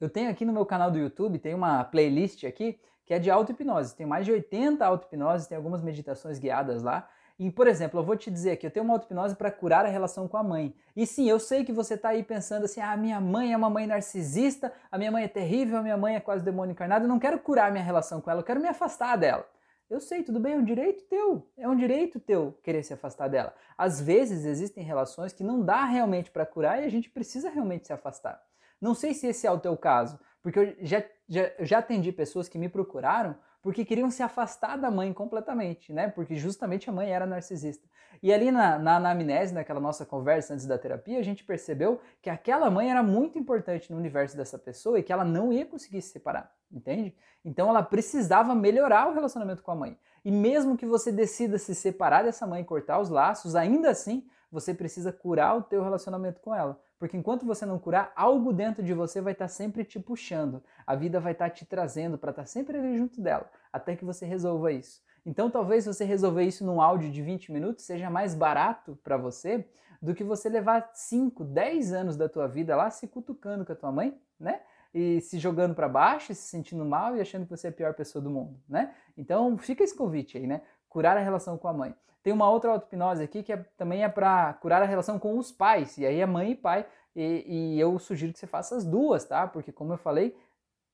Eu 0.00 0.10
tenho 0.10 0.30
aqui 0.30 0.44
no 0.44 0.52
meu 0.52 0.66
canal 0.66 0.90
do 0.90 0.98
YouTube, 0.98 1.38
tem 1.38 1.54
uma 1.54 1.82
playlist 1.82 2.44
aqui 2.44 2.78
que 3.06 3.14
é 3.14 3.18
de 3.18 3.30
auto-hipnose. 3.30 3.96
Tem 3.96 4.04
mais 4.04 4.26
de 4.26 4.32
80 4.32 4.84
auto-hipnoses, 4.84 5.46
tem 5.46 5.56
algumas 5.56 5.80
meditações 5.80 6.38
guiadas 6.38 6.82
lá. 6.82 7.08
E, 7.38 7.50
por 7.50 7.66
exemplo, 7.66 8.00
eu 8.00 8.04
vou 8.04 8.16
te 8.16 8.30
dizer 8.30 8.56
que 8.56 8.66
eu 8.66 8.70
tenho 8.70 8.84
uma 8.84 8.94
auto-hipnose 8.94 9.36
para 9.36 9.50
curar 9.50 9.84
a 9.84 9.88
relação 9.88 10.26
com 10.26 10.38
a 10.38 10.42
mãe. 10.42 10.74
E 10.96 11.06
sim, 11.06 11.28
eu 11.28 11.38
sei 11.38 11.64
que 11.64 11.72
você 11.72 11.94
está 11.94 12.10
aí 12.10 12.22
pensando 12.22 12.64
assim: 12.64 12.80
ah, 12.80 12.96
minha 12.96 13.20
mãe 13.20 13.52
é 13.52 13.56
uma 13.56 13.68
mãe 13.68 13.86
narcisista, 13.86 14.72
a 14.90 14.96
minha 14.96 15.10
mãe 15.10 15.24
é 15.24 15.28
terrível, 15.28 15.78
a 15.78 15.82
minha 15.82 15.96
mãe 15.98 16.16
é 16.16 16.20
quase 16.20 16.42
demônio 16.42 16.72
encarnado, 16.72 17.04
eu 17.04 17.08
não 17.08 17.18
quero 17.18 17.38
curar 17.38 17.70
minha 17.70 17.84
relação 17.84 18.20
com 18.22 18.30
ela, 18.30 18.40
eu 18.40 18.44
quero 18.44 18.60
me 18.60 18.68
afastar 18.68 19.16
dela. 19.16 19.46
Eu 19.88 20.00
sei, 20.00 20.22
tudo 20.22 20.40
bem, 20.40 20.54
é 20.54 20.56
um 20.56 20.64
direito 20.64 21.04
teu. 21.04 21.48
É 21.56 21.68
um 21.68 21.76
direito 21.76 22.18
teu 22.18 22.58
querer 22.62 22.82
se 22.82 22.92
afastar 22.92 23.28
dela. 23.28 23.54
Às 23.78 24.00
vezes 24.00 24.44
existem 24.44 24.82
relações 24.82 25.32
que 25.32 25.44
não 25.44 25.62
dá 25.62 25.84
realmente 25.84 26.30
para 26.30 26.44
curar 26.44 26.82
e 26.82 26.86
a 26.86 26.88
gente 26.88 27.08
precisa 27.08 27.50
realmente 27.50 27.86
se 27.86 27.92
afastar. 27.92 28.42
Não 28.80 28.94
sei 28.94 29.14
se 29.14 29.28
esse 29.28 29.46
é 29.46 29.50
o 29.50 29.60
teu 29.60 29.76
caso, 29.76 30.18
porque 30.42 30.58
eu 30.58 30.76
já, 30.80 31.04
já, 31.28 31.50
já 31.60 31.78
atendi 31.78 32.10
pessoas 32.10 32.48
que 32.48 32.58
me 32.58 32.68
procuraram 32.68 33.36
porque 33.66 33.84
queriam 33.84 34.12
se 34.12 34.22
afastar 34.22 34.76
da 34.78 34.92
mãe 34.92 35.12
completamente, 35.12 35.92
né? 35.92 36.06
Porque 36.06 36.36
justamente 36.36 36.88
a 36.88 36.92
mãe 36.92 37.10
era 37.10 37.26
narcisista. 37.26 37.84
E 38.22 38.32
ali 38.32 38.52
na, 38.52 38.78
na 38.78 38.94
anamnese, 38.94 39.52
naquela 39.52 39.80
nossa 39.80 40.06
conversa 40.06 40.54
antes 40.54 40.66
da 40.66 40.78
terapia, 40.78 41.18
a 41.18 41.22
gente 41.22 41.42
percebeu 41.42 42.00
que 42.22 42.30
aquela 42.30 42.70
mãe 42.70 42.92
era 42.92 43.02
muito 43.02 43.40
importante 43.40 43.90
no 43.90 43.98
universo 43.98 44.36
dessa 44.36 44.56
pessoa 44.56 45.00
e 45.00 45.02
que 45.02 45.12
ela 45.12 45.24
não 45.24 45.52
ia 45.52 45.66
conseguir 45.66 46.00
se 46.00 46.10
separar, 46.10 46.54
entende? 46.70 47.12
Então 47.44 47.68
ela 47.68 47.82
precisava 47.82 48.54
melhorar 48.54 49.08
o 49.08 49.12
relacionamento 49.12 49.64
com 49.64 49.72
a 49.72 49.74
mãe. 49.74 49.98
E 50.24 50.30
mesmo 50.30 50.76
que 50.76 50.86
você 50.86 51.10
decida 51.10 51.58
se 51.58 51.74
separar 51.74 52.22
dessa 52.22 52.46
mãe 52.46 52.62
e 52.62 52.64
cortar 52.64 53.00
os 53.00 53.10
laços, 53.10 53.56
ainda 53.56 53.90
assim 53.90 54.28
você 54.48 54.72
precisa 54.72 55.12
curar 55.12 55.56
o 55.56 55.62
teu 55.62 55.82
relacionamento 55.82 56.40
com 56.40 56.54
ela. 56.54 56.80
Porque 56.98 57.16
enquanto 57.16 57.44
você 57.44 57.66
não 57.66 57.78
curar, 57.78 58.12
algo 58.16 58.52
dentro 58.52 58.82
de 58.82 58.94
você 58.94 59.20
vai 59.20 59.32
estar 59.32 59.48
sempre 59.48 59.84
te 59.84 60.00
puxando. 60.00 60.62
A 60.86 60.94
vida 60.94 61.20
vai 61.20 61.32
estar 61.32 61.50
te 61.50 61.66
trazendo 61.66 62.16
para 62.16 62.30
estar 62.30 62.46
sempre 62.46 62.78
ali 62.78 62.96
junto 62.96 63.20
dela, 63.20 63.50
até 63.72 63.94
que 63.94 64.04
você 64.04 64.24
resolva 64.24 64.72
isso. 64.72 65.02
Então, 65.24 65.50
talvez 65.50 65.84
você 65.84 66.04
resolver 66.04 66.44
isso 66.44 66.64
num 66.64 66.80
áudio 66.80 67.10
de 67.10 67.20
20 67.20 67.52
minutos 67.52 67.84
seja 67.84 68.08
mais 68.08 68.34
barato 68.34 68.96
para 69.02 69.16
você 69.16 69.68
do 70.00 70.14
que 70.14 70.22
você 70.22 70.48
levar 70.48 70.90
5, 70.94 71.44
10 71.44 71.92
anos 71.92 72.16
da 72.16 72.28
tua 72.28 72.46
vida 72.46 72.76
lá 72.76 72.90
se 72.90 73.08
cutucando 73.08 73.64
com 73.64 73.72
a 73.72 73.76
tua 73.76 73.90
mãe, 73.90 74.16
né? 74.38 74.60
E 74.94 75.20
se 75.20 75.38
jogando 75.38 75.74
para 75.74 75.88
baixo, 75.88 76.32
se 76.32 76.42
sentindo 76.42 76.84
mal 76.84 77.16
e 77.16 77.20
achando 77.20 77.44
que 77.44 77.50
você 77.50 77.66
é 77.66 77.70
a 77.70 77.72
pior 77.72 77.92
pessoa 77.92 78.22
do 78.22 78.30
mundo, 78.30 78.58
né? 78.68 78.94
Então, 79.16 79.58
fica 79.58 79.82
esse 79.82 79.96
convite 79.96 80.38
aí, 80.38 80.46
né? 80.46 80.62
Curar 80.88 81.16
a 81.16 81.20
relação 81.20 81.58
com 81.58 81.66
a 81.66 81.72
mãe. 81.72 81.94
Tem 82.26 82.32
uma 82.32 82.50
outra 82.50 82.72
auto-hipnose 82.72 83.22
aqui 83.22 83.40
que 83.40 83.52
é, 83.52 83.56
também 83.76 84.02
é 84.02 84.08
para 84.08 84.52
curar 84.54 84.82
a 84.82 84.84
relação 84.84 85.16
com 85.16 85.38
os 85.38 85.52
pais, 85.52 85.96
e 85.96 86.04
aí 86.04 86.18
é 86.18 86.26
mãe 86.26 86.50
e 86.50 86.54
pai, 86.56 86.84
e, 87.14 87.44
e, 87.46 87.78
eu 87.80 87.96
sugiro 88.00 88.32
que 88.32 88.38
você 88.40 88.48
faça 88.48 88.74
as 88.74 88.84
duas, 88.84 89.24
tá? 89.24 89.46
Porque, 89.46 89.70
como 89.70 89.92
eu 89.92 89.96
falei, 89.96 90.36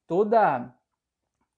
toda. 0.07 0.71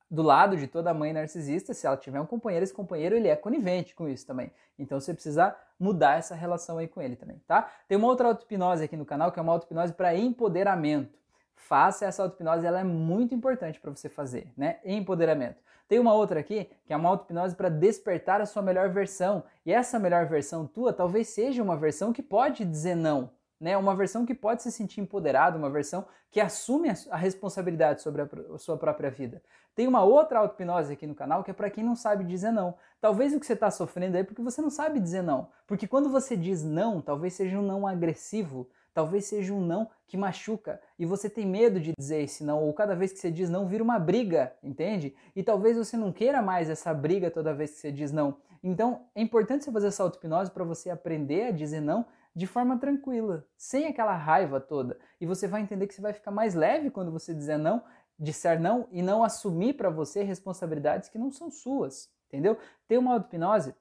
Do 0.08 0.22
lado 0.22 0.56
de 0.56 0.68
toda 0.68 0.94
mãe 0.94 1.12
narcisista, 1.12 1.74
se 1.74 1.88
ela 1.88 1.96
tiver 1.96 2.20
um 2.20 2.26
companheiro, 2.26 2.62
esse 2.62 2.72
companheiro 2.72 3.16
ele 3.16 3.26
é 3.26 3.34
conivente 3.34 3.96
com 3.96 4.08
isso 4.08 4.24
também. 4.24 4.52
Então 4.78 5.00
você 5.00 5.12
precisa 5.12 5.56
mudar 5.76 6.18
essa 6.18 6.36
relação 6.36 6.78
aí 6.78 6.86
com 6.86 7.02
ele 7.02 7.16
também, 7.16 7.42
tá? 7.44 7.68
Tem 7.88 7.98
uma 7.98 8.06
outra 8.06 8.28
auto-hipnose 8.28 8.84
aqui 8.84 8.96
no 8.96 9.04
canal 9.04 9.32
que 9.32 9.40
é 9.40 9.42
uma 9.42 9.54
auto-hipnose 9.54 9.92
para 9.92 10.14
empoderamento. 10.14 11.18
Faça 11.56 12.04
essa 12.04 12.22
auto-hipnose, 12.22 12.66
ela 12.66 12.80
é 12.80 12.84
muito 12.84 13.34
importante 13.34 13.80
para 13.80 13.90
você 13.90 14.08
fazer, 14.08 14.52
né? 14.56 14.78
Empoderamento. 14.84 15.62
Tem 15.88 15.98
uma 15.98 16.14
outra 16.14 16.40
aqui, 16.40 16.70
que 16.86 16.92
é 16.92 16.96
uma 16.96 17.08
auto-hipnose 17.08 17.54
para 17.54 17.68
despertar 17.68 18.40
a 18.40 18.46
sua 18.46 18.62
melhor 18.62 18.88
versão. 18.90 19.44
E 19.64 19.72
essa 19.72 19.98
melhor 19.98 20.26
versão 20.26 20.66
tua 20.66 20.92
talvez 20.92 21.28
seja 21.28 21.62
uma 21.62 21.76
versão 21.76 22.12
que 22.12 22.22
pode 22.22 22.64
dizer 22.64 22.94
não, 22.94 23.30
né? 23.60 23.76
Uma 23.76 23.94
versão 23.94 24.26
que 24.26 24.34
pode 24.34 24.62
se 24.62 24.72
sentir 24.72 25.00
empoderada, 25.00 25.58
uma 25.58 25.70
versão 25.70 26.06
que 26.30 26.40
assume 26.40 26.90
a 27.10 27.16
responsabilidade 27.16 28.02
sobre 28.02 28.22
a 28.22 28.58
sua 28.58 28.76
própria 28.76 29.10
vida. 29.10 29.40
Tem 29.74 29.86
uma 29.86 30.02
outra 30.02 30.38
auto-hipnose 30.38 30.92
aqui 30.92 31.06
no 31.06 31.14
canal 31.14 31.42
que 31.44 31.50
é 31.50 31.54
para 31.54 31.70
quem 31.70 31.84
não 31.84 31.96
sabe 31.96 32.24
dizer 32.24 32.50
não. 32.50 32.74
Talvez 33.00 33.34
o 33.34 33.40
que 33.40 33.46
você 33.46 33.52
está 33.52 33.70
sofrendo 33.70 34.16
é 34.16 34.24
porque 34.24 34.42
você 34.42 34.62
não 34.62 34.70
sabe 34.70 35.00
dizer 35.00 35.22
não. 35.22 35.48
Porque 35.66 35.86
quando 35.86 36.08
você 36.08 36.36
diz 36.36 36.62
não, 36.62 37.00
talvez 37.00 37.34
seja 37.34 37.58
um 37.58 37.62
não 37.62 37.86
agressivo, 37.86 38.68
talvez 38.94 39.26
seja 39.26 39.52
um 39.52 39.60
não 39.60 39.90
que 40.06 40.16
machuca 40.16 40.80
e 40.98 41.04
você 41.04 41.28
tem 41.28 41.44
medo 41.44 41.80
de 41.80 41.92
dizer 41.98 42.22
esse 42.22 42.44
não, 42.44 42.62
ou 42.62 42.72
cada 42.72 42.94
vez 42.94 43.12
que 43.12 43.18
você 43.18 43.30
diz 43.30 43.50
não 43.50 43.66
vira 43.66 43.82
uma 43.82 43.98
briga, 43.98 44.54
entende? 44.62 45.14
E 45.34 45.42
talvez 45.42 45.76
você 45.76 45.96
não 45.96 46.12
queira 46.12 46.40
mais 46.40 46.70
essa 46.70 46.94
briga 46.94 47.30
toda 47.30 47.52
vez 47.52 47.72
que 47.72 47.78
você 47.78 47.90
diz 47.90 48.12
não. 48.12 48.36
Então 48.62 49.06
é 49.14 49.20
importante 49.20 49.64
você 49.64 49.72
fazer 49.72 49.88
essa 49.88 50.04
auto-hipnose 50.04 50.52
para 50.52 50.64
você 50.64 50.88
aprender 50.88 51.48
a 51.48 51.50
dizer 51.50 51.80
não 51.80 52.06
de 52.34 52.46
forma 52.46 52.78
tranquila, 52.78 53.46
sem 53.56 53.86
aquela 53.86 54.16
raiva 54.16 54.60
toda. 54.60 54.98
E 55.20 55.26
você 55.26 55.46
vai 55.46 55.60
entender 55.60 55.86
que 55.86 55.94
você 55.94 56.00
vai 56.00 56.12
ficar 56.12 56.30
mais 56.30 56.54
leve 56.54 56.90
quando 56.90 57.12
você 57.12 57.34
dizer 57.34 57.58
não, 57.58 57.82
disser 58.18 58.60
não 58.60 58.88
e 58.90 59.02
não 59.02 59.22
assumir 59.22 59.74
para 59.74 59.90
você 59.90 60.22
responsabilidades 60.22 61.08
que 61.08 61.18
não 61.18 61.30
são 61.30 61.50
suas, 61.50 62.10
entendeu? 62.28 62.56
Tem 62.88 62.98
uma 62.98 63.14
auto-hipnose 63.14 63.74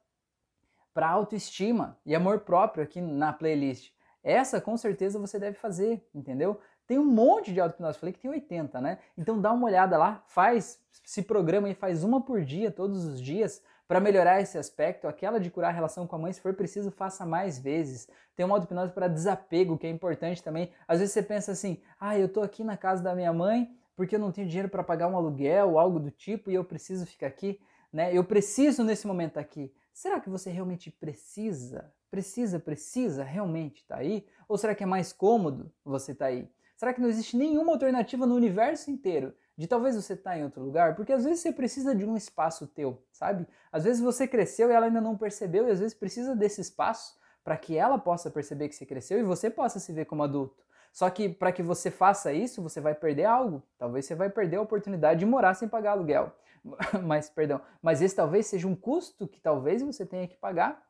para 0.93 1.10
autoestima 1.10 1.97
e 2.06 2.13
amor 2.13 2.41
próprio 2.41 2.84
aqui 2.84 3.02
na 3.02 3.34
playlist. 3.34 3.91
Essa 4.23 4.62
com 4.62 4.77
certeza 4.77 5.19
você 5.19 5.38
deve 5.38 5.57
fazer, 5.57 6.01
entendeu? 6.13 6.59
Tem 6.88 6.97
um 6.97 7.05
monte 7.05 7.53
de 7.53 7.59
auto-hipnose, 7.59 7.99
falei 7.99 8.13
que 8.13 8.19
tem 8.19 8.31
80, 8.31 8.79
né? 8.81 8.99
Então 9.17 9.39
dá 9.39 9.51
uma 9.51 9.65
olhada 9.65 9.97
lá, 9.97 10.23
faz, 10.27 10.79
se 11.03 11.21
programa 11.21 11.69
e 11.69 11.73
faz 11.73 12.03
uma 12.03 12.21
por 12.21 12.41
dia, 12.41 12.71
todos 12.71 13.05
os 13.05 13.21
dias, 13.21 13.62
para 13.88 13.99
melhorar 13.99 14.41
esse 14.41 14.57
aspecto. 14.57 15.07
Aquela 15.07 15.39
de 15.39 15.49
curar 15.49 15.69
a 15.69 15.73
relação 15.73 16.07
com 16.07 16.15
a 16.15 16.19
mãe, 16.19 16.31
se 16.31 16.41
for 16.41 16.53
preciso, 16.53 16.91
faça 16.91 17.25
mais 17.25 17.59
vezes. 17.59 18.07
Tem 18.36 18.45
uma 18.45 18.55
auto-hipnose 18.55 18.91
para 18.91 19.07
desapego, 19.07 19.77
que 19.77 19.88
é 19.88 19.89
importante 19.89 20.41
também. 20.41 20.71
Às 20.88 20.99
vezes 20.99 21.13
você 21.13 21.23
pensa 21.23 21.51
assim, 21.51 21.81
ah, 21.99 22.17
eu 22.17 22.27
tô 22.27 22.41
aqui 22.41 22.63
na 22.63 22.77
casa 22.77 23.03
da 23.03 23.13
minha 23.13 23.33
mãe 23.33 23.69
porque 23.95 24.15
eu 24.15 24.19
não 24.19 24.31
tenho 24.31 24.47
dinheiro 24.47 24.69
para 24.69 24.83
pagar 24.83 25.07
um 25.07 25.15
aluguel 25.15 25.71
ou 25.71 25.79
algo 25.79 25.99
do 25.99 26.12
tipo 26.12 26.49
e 26.49 26.55
eu 26.55 26.63
preciso 26.63 27.05
ficar 27.05 27.27
aqui, 27.27 27.59
né? 27.91 28.15
Eu 28.15 28.23
preciso 28.23 28.83
nesse 28.83 29.05
momento 29.05 29.38
aqui. 29.38 29.71
Será 29.93 30.19
que 30.19 30.29
você 30.29 30.49
realmente 30.49 30.89
precisa? 30.89 31.93
Precisa, 32.10 32.60
precisa 32.60 33.23
realmente 33.23 33.82
estar 33.82 33.95
tá 33.95 34.01
aí? 34.01 34.25
Ou 34.47 34.58
será 34.58 34.73
que 34.73 34.84
é 34.84 34.88
mais 34.88 35.13
cômodo 35.13 35.71
você 35.86 36.13
estar 36.13 36.25
tá 36.25 36.32
aí? 36.32 36.49
Será 36.75 36.93
que 36.93 36.99
não 36.99 37.08
existe 37.08 37.38
nenhuma 37.38 37.71
alternativa 37.71 38.25
no 38.25 38.36
universo 38.36 38.89
inteiro 38.89 39.34
de 39.56 39.67
talvez 39.67 39.95
você 39.95 40.13
estar 40.13 40.32
tá 40.32 40.38
em 40.38 40.43
outro 40.43 40.63
lugar? 40.63 40.95
Porque 40.95 41.13
às 41.13 41.23
vezes 41.23 41.41
você 41.41 41.51
precisa 41.51 41.95
de 41.95 42.03
um 42.03 42.17
espaço 42.17 42.67
teu, 42.67 43.01
sabe? 43.12 43.47
Às 43.71 43.84
vezes 43.84 44.01
você 44.01 44.27
cresceu 44.27 44.69
e 44.69 44.73
ela 44.73 44.88
ainda 44.88 44.99
não 44.99 45.15
percebeu, 45.15 45.67
e 45.67 45.71
às 45.71 45.79
vezes 45.79 45.93
precisa 45.93 46.36
desse 46.36 46.60
espaço 46.60 47.17
para 47.43 47.56
que 47.56 47.77
ela 47.77 47.97
possa 47.99 48.32
perceber 48.32 48.69
que 48.69 48.75
você 48.75 48.86
cresceu 48.86 49.19
e 49.19 49.23
você 49.23 49.49
possa 49.49 49.79
se 49.79 49.93
ver 49.93 50.06
como 50.06 50.23
adulto. 50.23 50.63
Só 50.91 51.10
que 51.10 51.29
para 51.29 51.51
que 51.51 51.63
você 51.63 51.89
faça 51.89 52.34
isso, 52.34 52.62
você 52.62 52.79
vai 52.79 52.93
perder 52.93 53.25
algo. 53.25 53.63
Talvez 53.77 54.06
você 54.06 54.15
vai 54.15 54.29
perder 54.29 54.58
a 54.58 54.62
oportunidade 54.62 55.19
de 55.19 55.25
morar 55.25 55.53
sem 55.56 55.67
pagar 55.67 55.91
aluguel. 55.91 56.32
mas 57.04 57.30
perdão, 57.30 57.62
mas 57.82 58.02
esse 58.02 58.15
talvez 58.15 58.47
seja 58.47 58.67
um 58.67 58.76
custo 58.76 59.28
que 59.28 59.39
talvez 59.39 59.82
você 59.82 60.06
tenha 60.06 60.28
que 60.28 60.38
pagar 60.38 60.82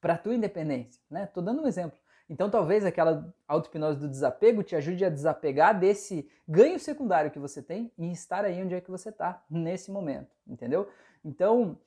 para 0.00 0.14
a 0.14 0.18
tua 0.18 0.34
independência, 0.34 1.00
né? 1.10 1.26
Tô 1.26 1.40
dando 1.40 1.62
um 1.62 1.66
exemplo. 1.66 1.98
Então 2.28 2.50
talvez 2.50 2.84
aquela 2.84 3.32
auto-hipnose 3.46 4.00
do 4.00 4.08
desapego 4.08 4.62
te 4.62 4.74
ajude 4.74 5.04
a 5.04 5.10
desapegar 5.10 5.78
desse 5.78 6.28
ganho 6.46 6.78
secundário 6.78 7.30
que 7.30 7.38
você 7.38 7.62
tem 7.62 7.92
e 7.96 8.10
estar 8.10 8.44
aí 8.44 8.62
onde 8.62 8.74
é 8.74 8.80
que 8.80 8.90
você 8.90 9.10
está 9.10 9.44
nesse 9.48 9.90
momento, 9.90 10.34
entendeu? 10.46 10.88
Então, 11.24 11.78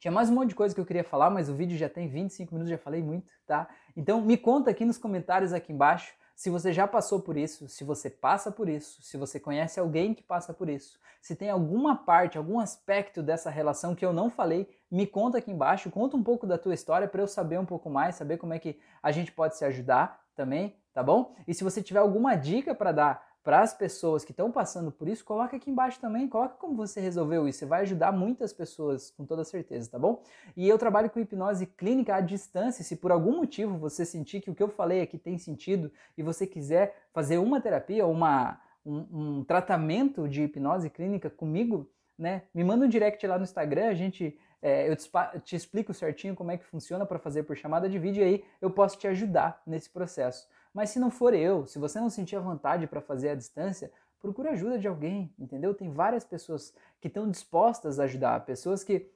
tinha 0.00 0.12
mais 0.12 0.30
um 0.30 0.34
monte 0.34 0.50
de 0.50 0.54
coisa 0.54 0.74
que 0.74 0.80
eu 0.80 0.86
queria 0.86 1.02
falar, 1.02 1.28
mas 1.28 1.48
o 1.48 1.54
vídeo 1.54 1.76
já 1.76 1.88
tem 1.88 2.08
25 2.08 2.54
minutos, 2.54 2.70
já 2.70 2.78
falei 2.78 3.02
muito, 3.02 3.28
tá? 3.46 3.68
Então 3.96 4.20
me 4.20 4.36
conta 4.36 4.70
aqui 4.70 4.84
nos 4.84 4.98
comentários 4.98 5.52
aqui 5.52 5.72
embaixo 5.72 6.14
se 6.38 6.50
você 6.50 6.72
já 6.72 6.86
passou 6.86 7.18
por 7.18 7.36
isso, 7.36 7.68
se 7.68 7.82
você 7.82 8.08
passa 8.08 8.52
por 8.52 8.68
isso, 8.68 9.02
se 9.02 9.16
você 9.16 9.40
conhece 9.40 9.80
alguém 9.80 10.14
que 10.14 10.22
passa 10.22 10.54
por 10.54 10.68
isso, 10.68 10.96
se 11.20 11.34
tem 11.34 11.50
alguma 11.50 11.96
parte, 11.96 12.38
algum 12.38 12.60
aspecto 12.60 13.24
dessa 13.24 13.50
relação 13.50 13.92
que 13.92 14.06
eu 14.06 14.12
não 14.12 14.30
falei, 14.30 14.68
me 14.88 15.04
conta 15.04 15.38
aqui 15.38 15.50
embaixo, 15.50 15.90
conta 15.90 16.16
um 16.16 16.22
pouco 16.22 16.46
da 16.46 16.56
tua 16.56 16.74
história 16.74 17.08
para 17.08 17.20
eu 17.20 17.26
saber 17.26 17.58
um 17.58 17.66
pouco 17.66 17.90
mais, 17.90 18.14
saber 18.14 18.36
como 18.36 18.54
é 18.54 18.60
que 18.60 18.78
a 19.02 19.10
gente 19.10 19.32
pode 19.32 19.56
se 19.56 19.64
ajudar 19.64 20.24
também, 20.36 20.76
tá 20.94 21.02
bom? 21.02 21.34
E 21.44 21.52
se 21.52 21.64
você 21.64 21.82
tiver 21.82 21.98
alguma 21.98 22.36
dica 22.36 22.72
para 22.72 22.92
dar 22.92 23.27
para 23.48 23.62
as 23.62 23.72
pessoas 23.72 24.26
que 24.26 24.30
estão 24.30 24.52
passando 24.52 24.92
por 24.92 25.08
isso, 25.08 25.24
coloca 25.24 25.56
aqui 25.56 25.70
embaixo 25.70 25.98
também, 25.98 26.28
coloca 26.28 26.54
como 26.56 26.76
você 26.76 27.00
resolveu 27.00 27.48
isso, 27.48 27.60
você 27.60 27.64
vai 27.64 27.80
ajudar 27.80 28.12
muitas 28.12 28.52
pessoas, 28.52 29.10
com 29.10 29.24
toda 29.24 29.42
certeza, 29.42 29.90
tá 29.90 29.98
bom? 29.98 30.22
E 30.54 30.68
eu 30.68 30.76
trabalho 30.76 31.08
com 31.08 31.18
hipnose 31.18 31.64
clínica 31.64 32.14
à 32.14 32.20
distância, 32.20 32.84
se 32.84 32.94
por 32.96 33.10
algum 33.10 33.34
motivo 33.34 33.78
você 33.78 34.04
sentir 34.04 34.42
que 34.42 34.50
o 34.50 34.54
que 34.54 34.62
eu 34.62 34.68
falei 34.68 35.00
aqui 35.00 35.16
tem 35.16 35.38
sentido 35.38 35.90
e 36.14 36.22
você 36.22 36.46
quiser 36.46 37.08
fazer 37.10 37.38
uma 37.38 37.58
terapia, 37.58 38.06
uma, 38.06 38.60
um, 38.84 39.38
um 39.38 39.44
tratamento 39.44 40.28
de 40.28 40.42
hipnose 40.42 40.90
clínica 40.90 41.30
comigo, 41.30 41.90
né, 42.18 42.42
me 42.52 42.62
manda 42.62 42.84
um 42.84 42.88
direct 42.88 43.26
lá 43.26 43.38
no 43.38 43.44
Instagram, 43.44 43.88
a 43.88 43.94
gente 43.94 44.38
é, 44.60 44.90
eu 44.90 44.94
te, 44.94 45.08
te, 45.42 45.56
explico 45.56 45.94
certinho 45.94 46.34
como 46.34 46.50
é 46.50 46.58
que 46.58 46.66
funciona 46.66 47.06
para 47.06 47.18
fazer 47.18 47.44
por 47.44 47.56
chamada 47.56 47.88
de 47.88 47.98
vídeo 47.98 48.20
e 48.20 48.24
aí 48.24 48.44
eu 48.60 48.70
posso 48.70 48.98
te 48.98 49.06
ajudar 49.06 49.62
nesse 49.66 49.88
processo. 49.88 50.46
Mas 50.78 50.90
se 50.90 51.00
não 51.00 51.10
for 51.10 51.34
eu, 51.34 51.66
se 51.66 51.76
você 51.76 51.98
não 51.98 52.08
sentir 52.08 52.36
a 52.36 52.40
vontade 52.40 52.86
para 52.86 53.00
fazer 53.00 53.30
à 53.30 53.34
distância, 53.34 53.90
procure 54.20 54.46
ajuda 54.46 54.78
de 54.78 54.86
alguém, 54.86 55.34
entendeu? 55.36 55.74
Tem 55.74 55.90
várias 55.90 56.24
pessoas 56.24 56.72
que 57.00 57.08
estão 57.08 57.28
dispostas 57.28 57.98
a 57.98 58.04
ajudar, 58.04 58.44
pessoas 58.44 58.84
que 58.84 59.10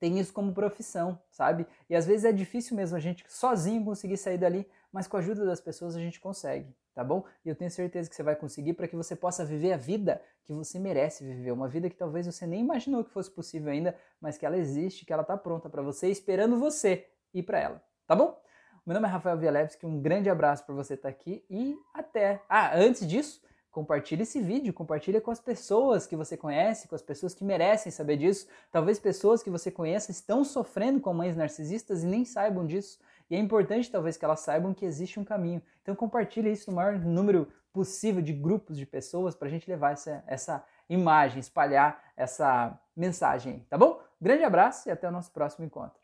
têm 0.00 0.18
isso 0.18 0.32
como 0.32 0.54
profissão, 0.54 1.20
sabe? 1.30 1.66
E 1.90 1.94
às 1.94 2.06
vezes 2.06 2.24
é 2.24 2.32
difícil 2.32 2.74
mesmo 2.74 2.96
a 2.96 3.00
gente 3.00 3.22
sozinho 3.28 3.84
conseguir 3.84 4.16
sair 4.16 4.38
dali, 4.38 4.66
mas 4.90 5.06
com 5.06 5.18
a 5.18 5.20
ajuda 5.20 5.44
das 5.44 5.60
pessoas 5.60 5.94
a 5.94 6.00
gente 6.00 6.18
consegue, 6.18 6.74
tá 6.94 7.04
bom? 7.04 7.22
E 7.44 7.50
eu 7.50 7.54
tenho 7.54 7.70
certeza 7.70 8.08
que 8.08 8.16
você 8.16 8.22
vai 8.22 8.34
conseguir 8.34 8.72
para 8.72 8.88
que 8.88 8.96
você 8.96 9.14
possa 9.14 9.44
viver 9.44 9.74
a 9.74 9.76
vida 9.76 10.22
que 10.42 10.54
você 10.54 10.78
merece 10.78 11.22
viver, 11.22 11.52
uma 11.52 11.68
vida 11.68 11.90
que 11.90 11.96
talvez 11.96 12.24
você 12.24 12.46
nem 12.46 12.60
imaginou 12.60 13.04
que 13.04 13.10
fosse 13.10 13.30
possível 13.30 13.70
ainda, 13.70 13.94
mas 14.18 14.38
que 14.38 14.46
ela 14.46 14.56
existe, 14.56 15.04
que 15.04 15.12
ela 15.12 15.20
está 15.20 15.36
pronta 15.36 15.68
para 15.68 15.82
você, 15.82 16.08
esperando 16.08 16.58
você 16.58 17.06
ir 17.34 17.42
para 17.42 17.60
ela, 17.60 17.82
tá 18.06 18.16
bom? 18.16 18.40
Meu 18.88 18.94
nome 18.94 19.06
é 19.06 19.10
Rafael 19.10 19.36
Vielewski, 19.36 19.84
um 19.84 20.00
grande 20.00 20.30
abraço 20.30 20.64
para 20.64 20.74
você 20.74 20.94
estar 20.94 21.10
tá 21.10 21.14
aqui 21.14 21.44
e 21.50 21.78
até. 21.92 22.40
Ah, 22.48 22.74
antes 22.74 23.06
disso, 23.06 23.42
compartilhe 23.70 24.22
esse 24.22 24.40
vídeo, 24.40 24.72
compartilhe 24.72 25.20
com 25.20 25.30
as 25.30 25.38
pessoas 25.38 26.06
que 26.06 26.16
você 26.16 26.38
conhece, 26.38 26.88
com 26.88 26.94
as 26.94 27.02
pessoas 27.02 27.34
que 27.34 27.44
merecem 27.44 27.92
saber 27.92 28.16
disso. 28.16 28.48
Talvez 28.72 28.98
pessoas 28.98 29.42
que 29.42 29.50
você 29.50 29.70
conheça 29.70 30.10
estão 30.10 30.42
sofrendo 30.42 31.00
com 31.00 31.12
mães 31.12 31.36
narcisistas 31.36 32.02
e 32.02 32.06
nem 32.06 32.24
saibam 32.24 32.64
disso. 32.64 32.98
E 33.28 33.36
é 33.36 33.38
importante 33.38 33.90
talvez 33.90 34.16
que 34.16 34.24
elas 34.24 34.40
saibam 34.40 34.72
que 34.72 34.86
existe 34.86 35.20
um 35.20 35.24
caminho. 35.24 35.60
Então 35.82 35.94
compartilhe 35.94 36.50
isso 36.50 36.70
no 36.70 36.76
maior 36.76 36.98
número 36.98 37.46
possível 37.74 38.22
de 38.22 38.32
grupos 38.32 38.78
de 38.78 38.86
pessoas 38.86 39.34
para 39.34 39.48
a 39.48 39.50
gente 39.50 39.68
levar 39.68 39.92
essa, 39.92 40.24
essa 40.26 40.64
imagem, 40.88 41.40
espalhar 41.40 42.02
essa 42.16 42.80
mensagem, 42.96 43.66
tá 43.68 43.76
bom? 43.76 44.00
Grande 44.18 44.44
abraço 44.44 44.88
e 44.88 44.90
até 44.90 45.06
o 45.06 45.12
nosso 45.12 45.30
próximo 45.30 45.66
encontro. 45.66 45.97